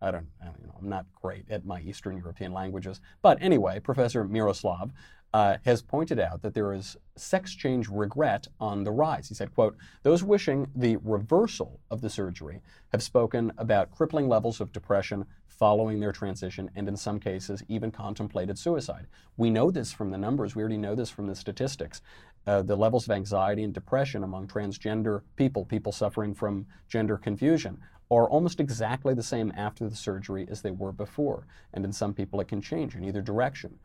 [0.02, 3.00] I don't, I don't know, I'm not great at my Eastern European languages.
[3.22, 4.90] But anyway, Professor Miroslav
[5.32, 9.28] uh, has pointed out that there is sex change regret on the rise.
[9.28, 14.60] He said, quote, those wishing the reversal of the surgery have spoken about crippling levels
[14.60, 15.24] of depression
[15.60, 19.06] following their transition and in some cases even contemplated suicide.
[19.36, 20.56] We know this from the numbers.
[20.56, 22.00] We already know this from the statistics.
[22.46, 27.78] Uh, the levels of anxiety and depression among transgender people, people suffering from gender confusion,
[28.10, 31.46] are almost exactly the same after the surgery as they were before.
[31.74, 33.78] And in some people, it can change in either direction.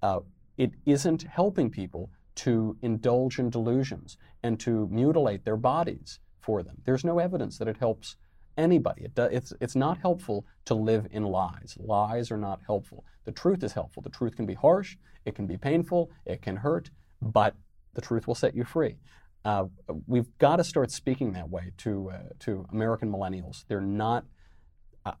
[0.00, 0.20] Uh,
[0.56, 6.76] it isn't helping people to indulge in delusions and to mutilate their bodies for them.
[6.84, 8.14] There's no evidence that it helps
[8.56, 9.04] anybody.
[9.04, 11.76] It it's, it's not helpful to live in lies.
[11.78, 13.04] Lies are not helpful.
[13.24, 14.02] The truth is helpful.
[14.02, 16.90] The truth can be harsh, it can be painful, it can hurt,
[17.20, 17.54] but
[17.94, 18.96] the truth will set you free.
[19.44, 19.64] Uh,
[20.06, 23.64] we've got to start speaking that way to, uh, to American millennials.
[23.68, 24.24] They're not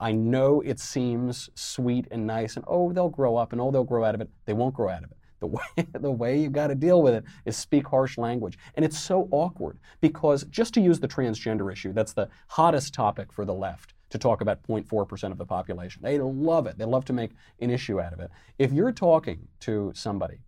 [0.00, 3.84] I know it seems sweet and nice, and oh, they'll grow up, and oh, they'll
[3.84, 4.30] grow out of it.
[4.44, 5.16] They won't grow out of it.
[5.40, 8.58] The way, the way you got to deal with it is speak harsh language.
[8.74, 13.32] And it's so awkward because just to use the transgender issue, that's the hottest topic
[13.32, 16.00] for the left to talk about 0.4% of the population.
[16.02, 16.78] They love it.
[16.78, 18.30] They love to make an issue out of it.
[18.58, 20.38] If you're talking to somebody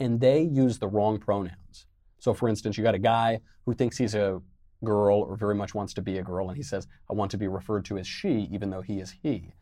[0.00, 1.86] and they use the wrong pronouns,
[2.18, 4.40] so for instance, you got a guy who thinks he's a
[4.84, 7.38] girl or very much wants to be a girl and he says, I want to
[7.38, 9.52] be referred to as she, even though he is he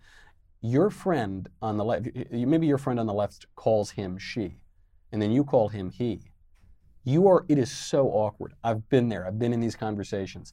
[0.60, 4.58] your friend on the left, maybe your friend on the left calls him she,
[5.12, 6.20] and then you call him he.
[7.04, 8.54] You are, it is so awkward.
[8.62, 10.52] I've been there, I've been in these conversations.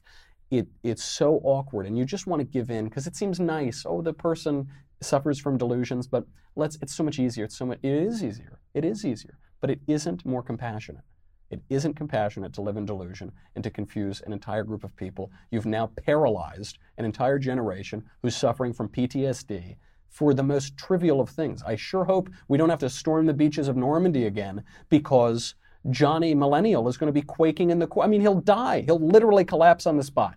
[0.50, 3.84] It, it's so awkward, and you just want to give in because it seems nice.
[3.86, 4.68] Oh, the person
[5.02, 6.24] suffers from delusions, but
[6.56, 7.44] let's, it's so much easier.
[7.44, 8.60] It's so much, it is easier.
[8.72, 11.04] It is easier, but it isn't more compassionate.
[11.50, 15.30] It isn't compassionate to live in delusion and to confuse an entire group of people.
[15.50, 19.76] You've now paralyzed an entire generation who's suffering from PTSD
[20.08, 21.62] for the most trivial of things.
[21.62, 25.54] I sure hope we don't have to storm the beaches of Normandy again because
[25.90, 27.88] Johnny Millennial is going to be quaking in the.
[28.00, 28.82] I mean, he'll die.
[28.82, 30.34] He'll literally collapse on the spot.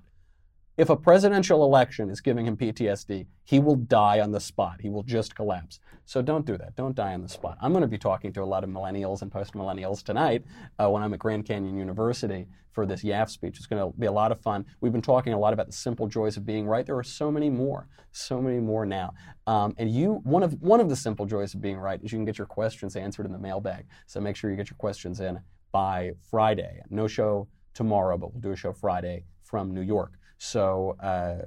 [0.81, 4.77] If a presidential election is giving him PTSD, he will die on the spot.
[4.81, 5.79] He will just collapse.
[6.05, 6.75] So don't do that.
[6.75, 7.59] Don't die on the spot.
[7.61, 10.43] I'm going to be talking to a lot of millennials and post millennials tonight
[10.79, 13.57] uh, when I'm at Grand Canyon University for this YAF speech.
[13.57, 14.65] It's going to be a lot of fun.
[14.79, 16.83] We've been talking a lot about the simple joys of being right.
[16.83, 19.13] There are so many more, so many more now.
[19.45, 22.17] Um, and you, one of one of the simple joys of being right is you
[22.17, 23.85] can get your questions answered in the mailbag.
[24.07, 26.81] So make sure you get your questions in by Friday.
[26.89, 30.13] No show tomorrow, but we'll do a show Friday from New York.
[30.43, 30.95] So,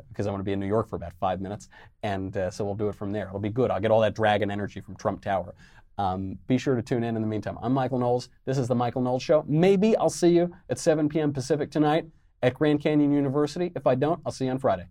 [0.08, 1.68] because uh, I want to be in New York for about five minutes,
[2.04, 3.26] and uh, so we'll do it from there.
[3.26, 3.72] It'll be good.
[3.72, 5.52] I'll get all that dragon energy from Trump Tower.
[5.98, 7.58] Um, be sure to tune in in the meantime.
[7.60, 8.28] I'm Michael Knowles.
[8.44, 9.44] This is The Michael Knowles Show.
[9.48, 11.32] Maybe I'll see you at 7 p.m.
[11.32, 12.06] Pacific tonight
[12.44, 13.72] at Grand Canyon University.
[13.74, 14.86] If I don't, I'll see you on Friday.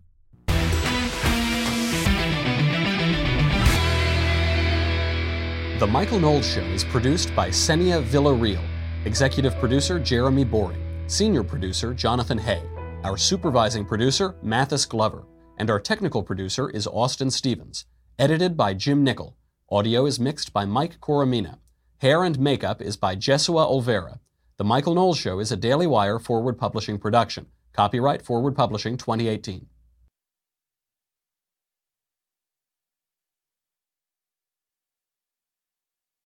[5.78, 8.62] The Michael Knowles Show is produced by Senia Villarreal,
[9.06, 12.62] executive producer Jeremy Boring, senior producer Jonathan Hay,
[13.04, 15.26] our supervising producer Mathis Glover,
[15.58, 17.84] and our technical producer is Austin Stevens.
[18.18, 19.36] Edited by Jim Nickel.
[19.70, 21.58] Audio is mixed by Mike Coromina.
[21.98, 24.20] Hair and makeup is by Jesua Olvera.
[24.56, 27.46] The Michael Knowles Show is a Daily Wire forward publishing production.
[27.74, 29.66] Copyright Forward Publishing 2018.